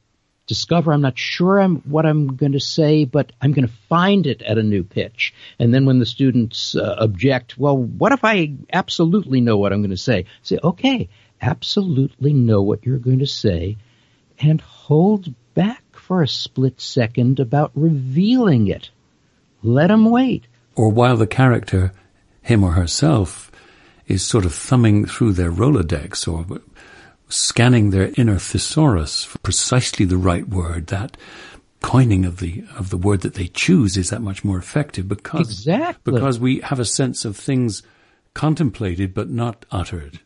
Discover, 0.46 0.92
I'm 0.92 1.00
not 1.00 1.18
sure 1.18 1.58
I'm, 1.58 1.76
what 1.82 2.04
I'm 2.04 2.36
going 2.36 2.52
to 2.52 2.60
say, 2.60 3.06
but 3.06 3.32
I'm 3.40 3.52
going 3.52 3.66
to 3.66 3.74
find 3.88 4.26
it 4.26 4.42
at 4.42 4.58
a 4.58 4.62
new 4.62 4.84
pitch. 4.84 5.32
And 5.58 5.72
then 5.72 5.86
when 5.86 6.00
the 6.00 6.06
students 6.06 6.76
uh, 6.76 6.96
object, 6.98 7.56
well, 7.56 7.76
what 7.76 8.12
if 8.12 8.24
I 8.24 8.52
absolutely 8.70 9.40
know 9.40 9.56
what 9.56 9.72
I'm 9.72 9.80
going 9.80 9.90
to 9.90 9.96
say? 9.96 10.26
Say, 10.42 10.58
okay, 10.62 11.08
absolutely 11.40 12.34
know 12.34 12.62
what 12.62 12.84
you're 12.84 12.98
going 12.98 13.20
to 13.20 13.26
say 13.26 13.78
and 14.38 14.60
hold 14.60 15.32
back 15.54 15.82
for 15.92 16.22
a 16.22 16.28
split 16.28 16.80
second 16.80 17.40
about 17.40 17.70
revealing 17.74 18.68
it. 18.68 18.90
Let 19.62 19.86
them 19.86 20.10
wait. 20.10 20.46
Or 20.74 20.90
while 20.90 21.16
the 21.16 21.26
character 21.26 21.92
him 22.42 22.62
or 22.62 22.72
herself 22.72 23.50
is 24.06 24.26
sort 24.26 24.44
of 24.44 24.54
thumbing 24.54 25.06
through 25.06 25.32
their 25.32 25.50
Rolodex 25.50 26.28
or 26.28 26.60
scanning 27.28 27.90
their 27.90 28.12
inner 28.16 28.38
thesaurus 28.38 29.24
for 29.24 29.38
precisely 29.38 30.04
the 30.04 30.16
right 30.16 30.48
word, 30.48 30.88
that 30.88 31.16
coining 31.82 32.24
of 32.24 32.38
the 32.38 32.64
of 32.78 32.88
the 32.88 32.96
word 32.96 33.20
that 33.20 33.34
they 33.34 33.46
choose 33.46 33.98
is 33.98 34.08
that 34.08 34.22
much 34.22 34.42
more 34.42 34.56
effective 34.56 35.06
because 35.06 35.50
exactly. 35.50 36.14
because 36.14 36.40
we 36.40 36.60
have 36.60 36.80
a 36.80 36.84
sense 36.84 37.26
of 37.26 37.36
things 37.36 37.82
contemplated 38.32 39.12
but 39.12 39.28
not 39.28 39.66
uttered. 39.70 40.20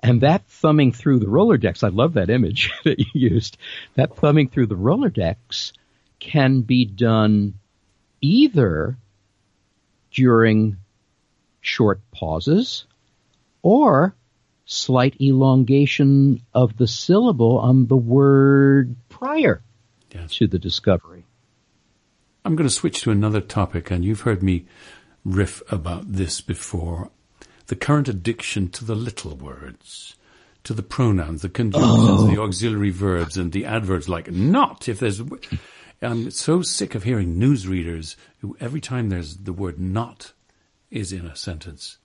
And 0.00 0.20
that 0.20 0.46
thumbing 0.46 0.92
through 0.92 1.18
the 1.18 1.26
Rolodex, 1.26 1.82
I 1.82 1.88
love 1.88 2.14
that 2.14 2.30
image 2.30 2.70
that 2.84 2.98
you 3.00 3.06
used. 3.12 3.56
That 3.96 4.16
thumbing 4.16 4.48
through 4.48 4.66
the 4.66 4.76
Rolodex 4.76 5.72
can 6.20 6.60
be 6.60 6.84
done 6.84 7.54
either 8.20 8.96
during 10.12 10.76
short 11.60 12.00
pauses 12.12 12.86
or 13.62 14.14
slight 14.70 15.18
elongation 15.18 16.42
of 16.52 16.76
the 16.76 16.86
syllable 16.86 17.58
on 17.58 17.86
the 17.86 17.96
word 17.96 18.94
prior 19.08 19.62
to 20.28 20.46
the 20.46 20.58
discovery. 20.58 21.24
I'm 22.44 22.54
going 22.54 22.68
to 22.68 22.74
switch 22.74 23.00
to 23.02 23.10
another 23.10 23.40
topic, 23.40 23.90
and 23.90 24.04
you've 24.04 24.20
heard 24.20 24.42
me 24.42 24.66
riff 25.24 25.62
about 25.72 26.12
this 26.12 26.42
before. 26.42 27.10
The 27.66 27.76
current 27.76 28.08
addiction 28.08 28.68
to 28.70 28.84
the 28.84 28.94
little 28.94 29.34
words, 29.34 30.16
to 30.64 30.74
the 30.74 30.82
pronouns, 30.82 31.42
the 31.42 31.48
conjunctions, 31.48 32.20
oh. 32.20 32.26
the 32.26 32.40
auxiliary 32.40 32.90
verbs, 32.90 33.38
and 33.38 33.52
the 33.52 33.64
adverbs 33.64 34.08
like 34.08 34.30
not. 34.30 34.88
If 34.88 35.00
there's, 35.00 35.22
I'm 36.02 36.30
so 36.30 36.60
sick 36.60 36.94
of 36.94 37.04
hearing 37.04 37.36
newsreaders 37.36 38.16
who 38.40 38.56
every 38.60 38.80
time 38.80 39.08
there's 39.08 39.38
the 39.38 39.52
word 39.52 39.78
not 39.78 40.32
is 40.90 41.12
in 41.12 41.26
a 41.26 41.36
sentence, 41.36 41.97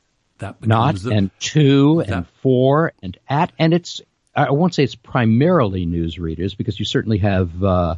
that 0.43 0.65
not 0.65 0.95
the, 0.95 1.11
and 1.11 1.31
two 1.39 2.03
that, 2.05 2.13
and 2.13 2.27
four 2.41 2.93
and 3.01 3.17
at, 3.29 3.51
and 3.57 3.73
it's 3.73 4.01
I 4.35 4.51
won't 4.51 4.73
say 4.73 4.83
it's 4.83 4.95
primarily 4.95 5.85
newsreaders 5.85 6.57
because 6.57 6.79
you 6.79 6.85
certainly 6.85 7.19
have 7.19 7.63
uh, 7.63 7.95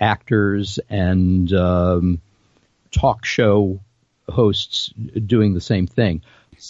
actors 0.00 0.78
and 0.88 1.52
um, 1.52 2.20
talk 2.90 3.24
show 3.24 3.80
hosts 4.28 4.92
doing 5.26 5.54
the 5.54 5.60
same 5.60 5.86
thing. 5.86 6.22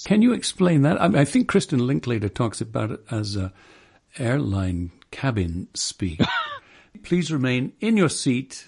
Can 0.04 0.22
you 0.22 0.32
explain 0.32 0.82
that? 0.82 1.00
I, 1.00 1.08
mean, 1.08 1.18
I 1.18 1.24
think 1.24 1.48
Kristin 1.48 1.86
Linklater 1.86 2.28
talks 2.28 2.60
about 2.60 2.90
it 2.90 3.00
as 3.10 3.36
a 3.36 3.52
airline 4.18 4.90
cabin 5.10 5.68
speak. 5.74 6.20
Please 7.04 7.30
remain 7.30 7.72
in 7.80 7.96
your 7.96 8.08
seat 8.08 8.66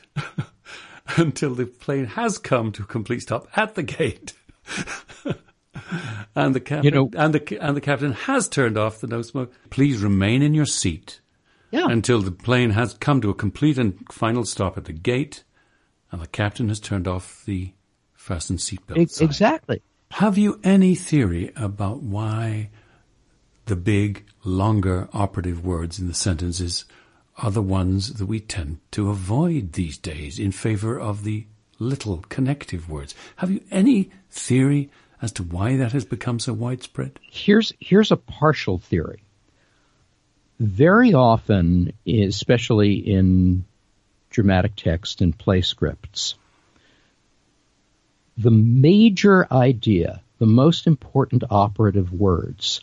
until 1.16 1.54
the 1.54 1.66
plane 1.66 2.04
has 2.04 2.38
come 2.38 2.70
to 2.72 2.82
a 2.82 2.86
complete 2.86 3.22
stop 3.22 3.48
at 3.56 3.74
the 3.74 3.82
gate. 3.82 4.34
and 6.34 6.54
the 6.54 6.60
captain, 6.60 6.84
you 6.84 6.90
know, 6.90 7.10
and 7.16 7.34
the 7.34 7.58
and 7.60 7.76
the 7.76 7.80
captain 7.80 8.12
has 8.12 8.48
turned 8.48 8.76
off 8.76 9.00
the 9.00 9.06
no 9.06 9.22
smoke. 9.22 9.52
Please 9.70 10.02
remain 10.02 10.42
in 10.42 10.54
your 10.54 10.66
seat 10.66 11.20
yeah. 11.70 11.86
until 11.88 12.20
the 12.20 12.30
plane 12.30 12.70
has 12.70 12.94
come 12.94 13.20
to 13.20 13.30
a 13.30 13.34
complete 13.34 13.78
and 13.78 13.98
final 14.10 14.44
stop 14.44 14.76
at 14.76 14.84
the 14.84 14.92
gate, 14.92 15.44
and 16.10 16.20
the 16.20 16.26
captain 16.26 16.68
has 16.68 16.80
turned 16.80 17.06
off 17.06 17.44
the 17.44 17.72
fasten 18.14 18.56
seatbelt. 18.56 19.20
exactly. 19.20 19.82
Have 20.12 20.38
you 20.38 20.60
any 20.62 20.94
theory 20.94 21.52
about 21.56 22.02
why 22.02 22.70
the 23.66 23.76
big, 23.76 24.24
longer 24.44 25.08
operative 25.12 25.64
words 25.64 25.98
in 25.98 26.06
the 26.06 26.14
sentences 26.14 26.84
are 27.38 27.50
the 27.50 27.62
ones 27.62 28.14
that 28.14 28.26
we 28.26 28.40
tend 28.40 28.78
to 28.92 29.10
avoid 29.10 29.72
these 29.72 29.98
days 29.98 30.38
in 30.38 30.52
favor 30.52 30.98
of 30.98 31.24
the 31.24 31.46
little 31.78 32.24
connective 32.28 32.88
words? 32.88 33.14
Have 33.36 33.50
you 33.50 33.60
any 33.70 34.10
theory 34.30 34.90
as 35.26 35.32
to 35.32 35.42
why 35.42 35.78
that 35.78 35.90
has 35.90 36.04
become 36.04 36.38
so 36.38 36.52
widespread? 36.52 37.18
Here's 37.20 37.72
here's 37.80 38.12
a 38.12 38.16
partial 38.16 38.78
theory. 38.78 39.24
Very 40.60 41.14
often, 41.14 41.92
especially 42.06 42.94
in 42.94 43.64
dramatic 44.30 44.76
text 44.76 45.22
and 45.22 45.36
play 45.36 45.62
scripts, 45.62 46.36
the 48.38 48.52
major 48.52 49.52
idea, 49.52 50.22
the 50.38 50.46
most 50.46 50.86
important 50.86 51.42
operative 51.50 52.12
words, 52.12 52.80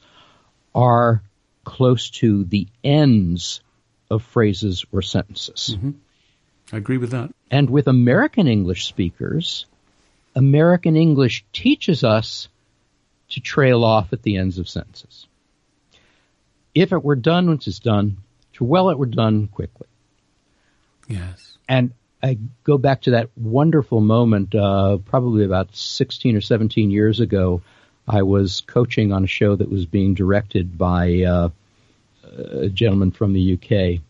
are 0.75 1.23
close 1.63 2.09
to 2.09 2.43
the 2.43 2.67
ends 2.83 3.61
of 4.11 4.21
phrases 4.21 4.85
or 4.91 5.01
sentences. 5.01 5.77
Mm-hmm. 5.77 5.91
I 6.73 6.77
agree 6.77 6.97
with 6.97 7.11
that. 7.11 7.33
And 7.49 7.69
with 7.69 7.87
American 7.87 8.47
English 8.47 8.85
speakers, 8.85 9.65
American 10.35 10.95
English 10.95 11.45
teaches 11.53 12.03
us 12.03 12.47
to 13.29 13.39
trail 13.39 13.83
off 13.83 14.13
at 14.13 14.21
the 14.23 14.37
ends 14.37 14.59
of 14.59 14.69
sentences. 14.69 15.27
If 16.75 16.91
it 16.91 17.03
were 17.03 17.15
done 17.15 17.47
once 17.47 17.67
it's 17.67 17.79
done, 17.79 18.17
to 18.53 18.63
well 18.63 18.89
it 18.89 18.97
were 18.97 19.05
done 19.05 19.47
quickly. 19.47 19.87
Yes. 21.07 21.57
And 21.67 21.91
I 22.21 22.37
go 22.63 22.77
back 22.77 23.01
to 23.01 23.11
that 23.11 23.29
wonderful 23.35 24.01
moment, 24.01 24.55
uh, 24.55 24.97
probably 24.97 25.43
about 25.43 25.75
16 25.75 26.35
or 26.35 26.41
17 26.41 26.89
years 26.89 27.19
ago. 27.19 27.61
I 28.07 28.23
was 28.23 28.61
coaching 28.61 29.11
on 29.11 29.23
a 29.23 29.27
show 29.27 29.55
that 29.55 29.69
was 29.69 29.85
being 29.85 30.13
directed 30.13 30.77
by 30.77 31.23
uh, 31.23 31.49
a 32.51 32.69
gentleman 32.69 33.11
from 33.11 33.33
the 33.33 33.53
UK. 33.53 34.01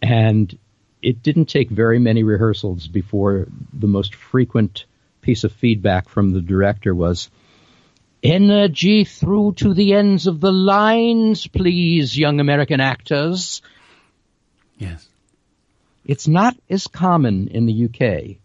And 0.00 0.56
it 1.02 1.22
didn't 1.22 1.46
take 1.46 1.68
very 1.68 1.98
many 1.98 2.22
rehearsals 2.22 2.86
before 2.86 3.48
the 3.72 3.88
most 3.88 4.14
frequent 4.14 4.84
piece 5.22 5.44
of 5.44 5.52
feedback 5.52 6.08
from 6.08 6.32
the 6.32 6.42
director 6.42 6.94
was, 6.94 7.30
Energy 8.22 9.04
through 9.04 9.52
to 9.54 9.74
the 9.74 9.94
ends 9.94 10.28
of 10.28 10.40
the 10.40 10.52
lines, 10.52 11.48
please, 11.48 12.16
young 12.16 12.38
American 12.38 12.80
actors. 12.80 13.62
Yes. 14.78 15.08
It's 16.04 16.28
not 16.28 16.56
as 16.70 16.86
common 16.86 17.48
in 17.48 17.66
the 17.66 17.86
UK, 17.86 18.36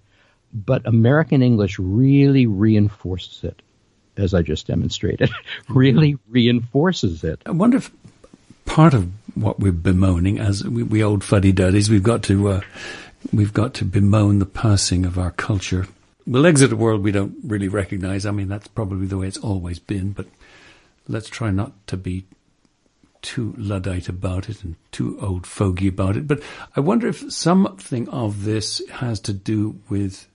but 0.51 0.87
American 0.87 1.43
English 1.43 1.77
really 1.77 2.47
reinforces 2.47 3.43
it, 3.43 3.61
as 4.17 4.33
I 4.33 4.41
just 4.41 4.65
demonstrated. 4.65 5.29
really 5.69 6.17
reinforces 6.27 7.23
it. 7.23 7.43
I 7.45 7.51
wonder 7.51 7.77
if 7.77 7.91
part 8.65 8.95
of 8.95 9.11
what 9.35 9.59
we're 9.59 9.71
bemoaning, 9.71 10.39
as 10.39 10.63
we, 10.63 10.81
we 10.81 11.03
old 11.03 11.23
fuddy 11.23 11.51
duddies, 11.51 11.87
we've 11.87 12.01
got 12.01 12.23
to 12.23 12.49
uh, 12.49 12.61
we've 13.31 13.53
got 13.53 13.75
to 13.75 13.85
bemoan 13.85 14.39
the 14.39 14.47
passing 14.47 15.05
of 15.05 15.19
our 15.19 15.31
culture 15.31 15.87
we'll 16.27 16.45
exit 16.45 16.73
a 16.73 16.75
world 16.75 17.03
we 17.03 17.11
don't 17.11 17.35
really 17.43 17.69
recognize. 17.69 18.25
I 18.25 18.31
mean, 18.31 18.49
that's 18.49 18.67
probably 18.67 19.07
the 19.07 19.17
way 19.17 19.27
it's 19.27 19.37
always 19.37 19.79
been, 19.79 20.11
but 20.11 20.27
let's 21.07 21.29
try 21.29 21.49
not 21.49 21.87
to 21.87 21.97
be 21.97 22.25
too 23.21 23.55
Luddite 23.57 24.09
about 24.09 24.49
it 24.49 24.63
and 24.63 24.75
too 24.91 25.17
old 25.21 25.47
fogey 25.47 25.87
about 25.87 26.17
it. 26.17 26.27
But 26.27 26.43
I 26.75 26.81
wonder 26.81 27.07
if 27.07 27.31
something 27.31 28.07
of 28.09 28.43
this 28.43 28.81
has 28.89 29.19
to 29.21 29.33
do 29.33 29.79
with 29.89 30.27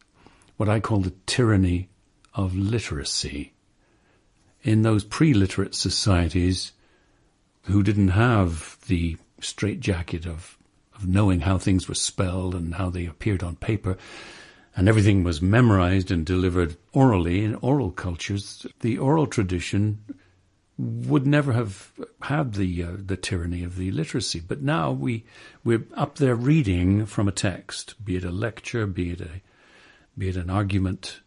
what 0.57 0.69
I 0.69 0.81
call 0.81 1.01
the 1.01 1.15
tyranny 1.27 1.89
of 2.35 2.57
literacy. 2.57 3.53
In 4.63 4.83
those 4.83 5.05
pre-literate 5.05 5.75
societies 5.75 6.73
who 7.63 7.83
didn't 7.83 8.09
have 8.09 8.79
the 8.89 9.17
straitjacket 9.41 10.27
of, 10.27 10.57
of 10.95 11.07
knowing 11.07 11.41
how 11.41 11.59
things 11.59 11.89
were 11.89 11.95
spelled 11.95 12.55
and 12.55 12.75
how 12.75 12.91
they 12.91 13.07
appeared 13.07 13.43
on 13.43 13.57
paper, 13.57 13.99
and 14.75 14.89
everything 14.89 15.23
was 15.23 15.43
memorized 15.43 16.11
and 16.11 16.25
delivered 16.25 16.77
orally 16.93 17.45
in 17.45 17.55
oral 17.57 17.91
cultures, 17.91 18.67
the 18.81 18.99
oral 18.99 19.27
tradition 19.27 19.99
would 20.79 21.27
never 21.27 21.53
have 21.53 21.93
had 22.23 22.55
the 22.55 22.83
uh, 22.83 22.93
the 22.97 23.17
tyranny 23.17 23.63
of 23.63 23.77
the 23.77 23.91
literacy. 23.91 24.41
But 24.41 24.63
now 24.63 24.91
we 24.91 25.25
we're 25.63 25.85
up 25.95 26.17
there 26.17 26.35
reading 26.35 27.07
from 27.07 27.29
a 27.29 27.33
text, 27.33 28.03
be 28.05 28.17
it 28.17 28.25
a 28.25 28.31
lecture, 28.31 28.87
be 28.87 29.11
it 29.11 29.21
a 29.21 29.43
be 30.17 30.29
it 30.29 30.37
an 30.37 30.51
argument 30.51 31.21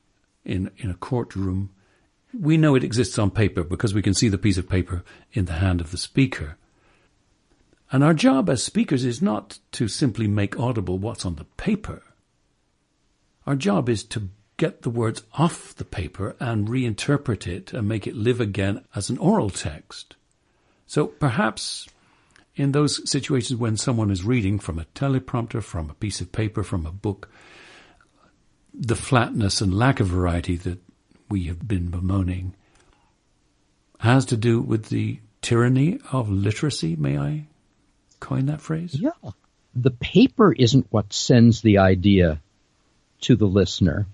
in 0.44 0.72
in 0.78 0.90
a 0.90 0.96
courtroom. 0.96 1.70
We 2.38 2.58
know 2.58 2.76
it 2.76 2.84
exists 2.84 3.18
on 3.18 3.32
paper 3.32 3.64
because 3.64 3.94
we 3.94 4.02
can 4.02 4.14
see 4.14 4.28
the 4.28 4.38
piece 4.38 4.58
of 4.58 4.68
paper 4.68 5.04
in 5.32 5.46
the 5.46 5.54
hand 5.54 5.80
of 5.80 5.92
the 5.92 5.98
speaker. 5.98 6.58
And 7.92 8.04
our 8.04 8.16
job 8.16 8.50
as 8.50 8.64
speakers 8.64 9.06
is 9.06 9.22
not 9.22 9.60
to 9.74 9.88
simply 9.88 10.28
make 10.28 10.60
audible 10.60 10.98
what's 10.98 11.26
on 11.26 11.36
the 11.36 11.46
paper 11.56 12.02
our 13.46 13.56
job 13.56 13.90
is 13.90 14.04
to 14.04 14.30
get 14.58 14.82
the 14.82 14.90
words 14.90 15.24
off 15.34 15.76
the 15.76 15.86
paper 15.86 16.36
and 16.40 16.68
reinterpret 16.68 17.46
it 17.48 17.74
and 17.74 17.88
make 17.88 18.08
it 18.08 18.16
live 18.16 18.40
again 18.40 18.84
as 18.96 19.10
an 19.10 19.18
oral 19.18 19.50
text. 19.50 20.16
So 20.88 21.08
perhaps 21.08 21.88
in 22.56 22.72
those 22.72 23.10
situations 23.10 23.60
when 23.60 23.78
someone 23.78 24.12
is 24.12 24.24
reading 24.24 24.60
from 24.60 24.80
a 24.80 24.86
teleprompter, 24.96 25.62
from 25.62 25.90
a 25.90 25.96
piece 25.96 26.22
of 26.22 26.32
paper, 26.32 26.64
from 26.64 26.86
a 26.86 26.92
book, 26.92 27.30
the 28.74 28.96
flatness 28.96 29.62
and 29.62 29.74
lack 29.74 30.00
of 30.00 30.08
variety 30.08 30.56
that 30.58 30.80
we 31.30 31.46
have 31.46 31.68
been 31.68 31.90
bemoaning 31.90 32.56
has 34.00 34.26
to 34.26 34.38
do 34.38 34.62
with 34.62 34.86
the 34.86 35.20
tyranny 35.42 36.00
of 36.12 36.30
literacy, 36.30 36.96
may 36.96 37.18
I 37.18 37.46
coin 38.20 38.46
that 38.48 38.62
phrase? 38.62 38.96
Yeah. 38.96 39.32
The 39.76 39.92
paper 39.92 40.54
isn't 40.54 40.88
what 40.90 41.12
sends 41.12 41.62
the 41.62 41.80
idea 41.80 42.42
to 43.26 43.36
the 43.36 43.46
listener. 43.46 44.08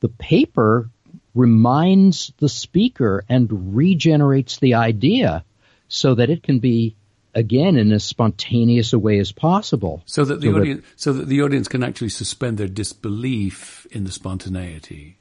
The 0.00 0.08
paper 0.08 0.90
reminds 1.34 2.32
the 2.38 2.48
speaker 2.48 3.24
and 3.28 3.74
regenerates 3.74 4.58
the 4.58 4.74
idea 4.74 5.44
so 5.88 6.14
that 6.14 6.30
it 6.30 6.42
can 6.42 6.58
be 6.58 6.96
again 7.34 7.76
in 7.76 7.92
as 7.92 8.04
spontaneous 8.04 8.92
a 8.92 8.98
way 8.98 9.18
as 9.18 9.32
possible. 9.32 10.02
So 10.06 10.24
that 10.24 10.40
the 10.40 10.50
so 10.50 10.56
audience 10.56 10.80
that, 10.80 11.00
so 11.00 11.12
that 11.12 11.28
the 11.28 11.42
audience 11.42 11.68
can 11.68 11.82
actually 11.82 12.10
suspend 12.10 12.58
their 12.58 12.68
disbelief 12.68 13.86
in 13.90 14.04
the 14.04 14.12
spontaneity. 14.12 15.18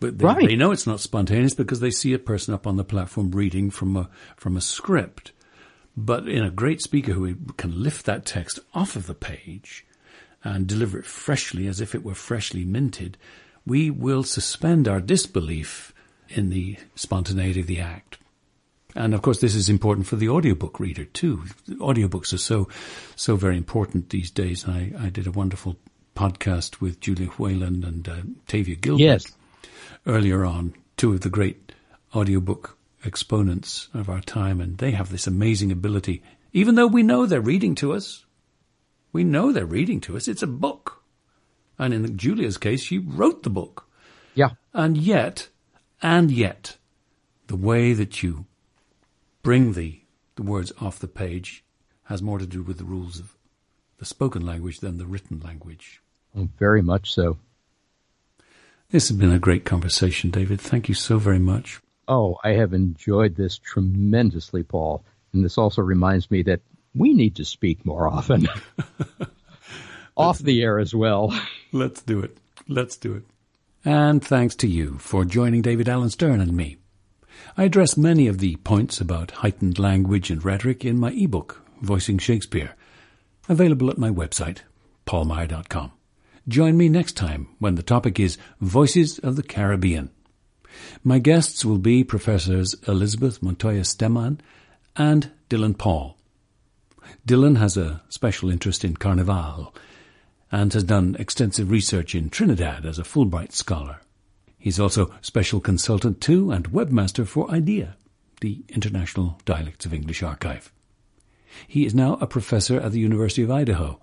But 0.00 0.18
they, 0.18 0.24
right. 0.24 0.48
they 0.48 0.56
know 0.56 0.72
it's 0.72 0.86
not 0.86 1.00
spontaneous 1.00 1.54
because 1.54 1.80
they 1.80 1.90
see 1.90 2.12
a 2.12 2.18
person 2.18 2.52
up 2.52 2.66
on 2.66 2.76
the 2.76 2.84
platform 2.84 3.30
reading 3.30 3.70
from 3.70 3.96
a 3.96 4.10
from 4.36 4.56
a 4.56 4.60
script. 4.60 5.32
But 5.96 6.28
in 6.28 6.42
a 6.42 6.50
great 6.50 6.82
speaker 6.82 7.12
who 7.12 7.36
can 7.56 7.82
lift 7.82 8.04
that 8.06 8.26
text 8.26 8.58
off 8.74 8.96
of 8.96 9.06
the 9.06 9.14
page 9.14 9.86
and 10.44 10.66
deliver 10.66 10.98
it 10.98 11.06
freshly 11.06 11.66
as 11.66 11.80
if 11.80 11.94
it 11.94 12.04
were 12.04 12.14
freshly 12.14 12.64
minted, 12.64 13.16
we 13.66 13.90
will 13.90 14.22
suspend 14.22 14.86
our 14.86 15.00
disbelief 15.00 15.92
in 16.28 16.50
the 16.50 16.76
spontaneity 16.94 17.60
of 17.60 17.66
the 17.66 17.80
act. 17.80 18.18
And 18.94 19.14
of 19.14 19.22
course, 19.22 19.40
this 19.40 19.54
is 19.56 19.68
important 19.68 20.06
for 20.06 20.16
the 20.16 20.28
audiobook 20.28 20.78
reader 20.78 21.04
too. 21.04 21.44
Audiobooks 21.68 22.32
are 22.32 22.38
so, 22.38 22.68
so 23.16 23.34
very 23.34 23.56
important 23.56 24.10
these 24.10 24.30
days. 24.30 24.68
I, 24.68 24.92
I 24.98 25.08
did 25.08 25.26
a 25.26 25.32
wonderful 25.32 25.76
podcast 26.14 26.80
with 26.80 27.00
Julia 27.00 27.26
Whelan 27.26 27.82
and 27.82 28.08
uh, 28.08 28.16
Tavia 28.46 28.76
Gilbert 28.76 29.02
Yes. 29.02 29.26
earlier 30.06 30.44
on, 30.44 30.74
two 30.96 31.12
of 31.12 31.22
the 31.22 31.30
great 31.30 31.72
audiobook 32.14 32.76
exponents 33.04 33.88
of 33.92 34.08
our 34.08 34.20
time, 34.20 34.60
and 34.60 34.78
they 34.78 34.92
have 34.92 35.10
this 35.10 35.26
amazing 35.26 35.72
ability, 35.72 36.22
even 36.52 36.76
though 36.76 36.86
we 36.86 37.02
know 37.02 37.26
they're 37.26 37.40
reading 37.40 37.74
to 37.76 37.92
us. 37.94 38.24
We 39.14 39.22
know 39.22 39.52
they're 39.52 39.64
reading 39.64 40.00
to 40.02 40.16
us. 40.16 40.26
It's 40.26 40.42
a 40.42 40.46
book. 40.48 41.04
And 41.78 41.94
in 41.94 42.18
Julia's 42.18 42.58
case, 42.58 42.82
she 42.82 42.98
wrote 42.98 43.44
the 43.44 43.50
book. 43.50 43.88
Yeah. 44.34 44.50
And 44.72 44.98
yet, 44.98 45.48
and 46.02 46.32
yet, 46.32 46.76
the 47.46 47.54
way 47.54 47.92
that 47.92 48.24
you 48.24 48.46
bring 49.44 49.74
the, 49.74 50.00
the 50.34 50.42
words 50.42 50.72
off 50.80 50.98
the 50.98 51.06
page 51.06 51.64
has 52.06 52.22
more 52.22 52.38
to 52.38 52.46
do 52.46 52.64
with 52.64 52.78
the 52.78 52.84
rules 52.84 53.20
of 53.20 53.36
the 53.98 54.04
spoken 54.04 54.44
language 54.44 54.80
than 54.80 54.98
the 54.98 55.06
written 55.06 55.38
language. 55.38 56.02
Oh, 56.36 56.48
very 56.58 56.82
much 56.82 57.12
so. 57.14 57.38
This 58.90 59.08
has 59.08 59.16
been 59.16 59.32
a 59.32 59.38
great 59.38 59.64
conversation, 59.64 60.30
David. 60.30 60.60
Thank 60.60 60.88
you 60.88 60.94
so 60.96 61.18
very 61.18 61.38
much. 61.38 61.80
Oh, 62.08 62.38
I 62.42 62.50
have 62.54 62.74
enjoyed 62.74 63.36
this 63.36 63.58
tremendously, 63.58 64.64
Paul. 64.64 65.04
And 65.32 65.44
this 65.44 65.56
also 65.56 65.82
reminds 65.82 66.32
me 66.32 66.42
that 66.42 66.62
we 66.94 67.12
need 67.12 67.36
to 67.36 67.44
speak 67.44 67.84
more 67.84 68.08
often. 68.08 68.48
Off 70.16 70.38
the 70.38 70.62
air 70.62 70.78
as 70.78 70.94
well. 70.94 71.36
Let's 71.72 72.02
do 72.02 72.20
it. 72.20 72.38
Let's 72.68 72.96
do 72.96 73.14
it. 73.14 73.24
And 73.84 74.24
thanks 74.24 74.54
to 74.56 74.68
you 74.68 74.98
for 74.98 75.24
joining 75.24 75.62
David 75.62 75.88
Alan 75.88 76.10
Stern 76.10 76.40
and 76.40 76.56
me. 76.56 76.78
I 77.56 77.64
address 77.64 77.96
many 77.96 78.26
of 78.28 78.38
the 78.38 78.56
points 78.56 79.00
about 79.00 79.30
heightened 79.30 79.78
language 79.78 80.30
and 80.30 80.44
rhetoric 80.44 80.84
in 80.84 80.98
my 80.98 81.10
ebook, 81.12 81.62
Voicing 81.82 82.18
Shakespeare, 82.18 82.74
available 83.48 83.90
at 83.90 83.98
my 83.98 84.10
website, 84.10 84.58
paulmeier.com. 85.06 85.92
Join 86.48 86.76
me 86.76 86.88
next 86.88 87.12
time 87.16 87.48
when 87.58 87.74
the 87.74 87.82
topic 87.82 88.18
is 88.18 88.38
Voices 88.60 89.18
of 89.18 89.36
the 89.36 89.42
Caribbean. 89.42 90.10
My 91.02 91.18
guests 91.18 91.64
will 91.64 91.78
be 91.78 92.04
Professors 92.04 92.74
Elizabeth 92.86 93.42
Montoya 93.42 93.84
Stemann 93.84 94.40
and 94.96 95.30
Dylan 95.50 95.76
Paul. 95.76 96.16
Dylan 97.26 97.56
has 97.56 97.78
a 97.78 98.02
special 98.10 98.50
interest 98.50 98.84
in 98.84 98.96
Carnival 98.98 99.74
and 100.52 100.72
has 100.74 100.84
done 100.84 101.16
extensive 101.18 101.70
research 101.70 102.14
in 102.14 102.28
Trinidad 102.28 102.84
as 102.84 102.98
a 102.98 103.02
Fulbright 103.02 103.52
scholar. 103.52 104.00
He's 104.58 104.78
also 104.78 105.10
special 105.22 105.60
consultant 105.60 106.20
to 106.22 106.50
and 106.50 106.70
webmaster 106.70 107.26
for 107.26 107.50
IDEA, 107.50 107.96
the 108.42 108.62
International 108.68 109.40
Dialects 109.46 109.86
of 109.86 109.94
English 109.94 110.22
Archive. 110.22 110.70
He 111.66 111.86
is 111.86 111.94
now 111.94 112.18
a 112.20 112.26
professor 112.26 112.78
at 112.78 112.92
the 112.92 113.00
University 113.00 113.42
of 113.42 113.50
Idaho 113.50 114.00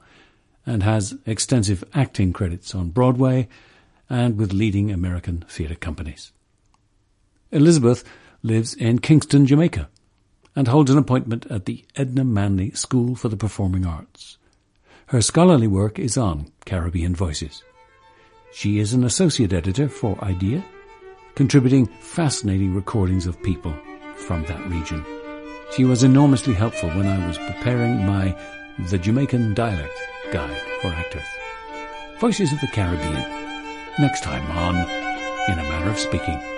and 0.66 0.82
has 0.82 1.16
extensive 1.28 1.84
acting 1.94 2.34
credits 2.34 2.74
on 2.74 2.90
Broadway 2.90 3.48
and 4.10 4.36
with 4.36 4.52
leading 4.52 4.92
American 4.92 5.46
theatre 5.48 5.76
companies. 5.76 6.32
Elizabeth 7.52 8.04
lives 8.42 8.74
in 8.74 8.98
Kingston, 8.98 9.46
Jamaica, 9.46 9.90
and 10.56 10.68
holds 10.68 10.92
an 10.92 10.98
appointment 10.98 11.46
at 11.50 11.66
the 11.66 11.86
Edna 11.96 12.24
Manley 12.24 12.72
School 12.72 13.16
for 13.16 13.30
the 13.30 13.38
Performing 13.38 13.86
Arts. 13.86 14.38
Her 15.08 15.22
scholarly 15.22 15.68
work 15.68 16.00
is 16.00 16.18
on 16.18 16.52
Caribbean 16.66 17.16
voices. 17.16 17.64
She 18.54 18.80
is 18.80 18.94
an 18.94 19.04
associate 19.04 19.54
editor 19.54 19.88
for 19.88 20.22
IDEA, 20.24 20.64
contributing 21.36 21.88
fascinating 22.00 22.76
recordings 22.76 23.26
of 23.26 23.42
people 23.44 23.74
from 24.16 24.44
that 24.46 24.70
region. 24.70 25.06
She 25.76 25.86
was 25.86 26.04
enormously 26.04 26.54
helpful 26.54 26.90
when 26.90 27.08
I 27.08 27.26
was 27.28 27.38
preparing 27.38 28.06
my 28.06 28.38
The 28.90 28.98
Jamaican 28.98 29.54
Dialect 29.54 29.98
Guide 30.32 30.62
for 30.82 30.88
Actors. 30.88 31.28
Voices 32.20 32.52
of 32.52 32.60
the 32.60 32.68
Caribbean. 32.68 33.26
Next 34.00 34.24
time 34.24 34.50
on 34.52 34.76
In 35.50 35.60
a 35.60 35.64
Manner 35.64 35.92
of 35.92 35.98
Speaking. 36.00 36.51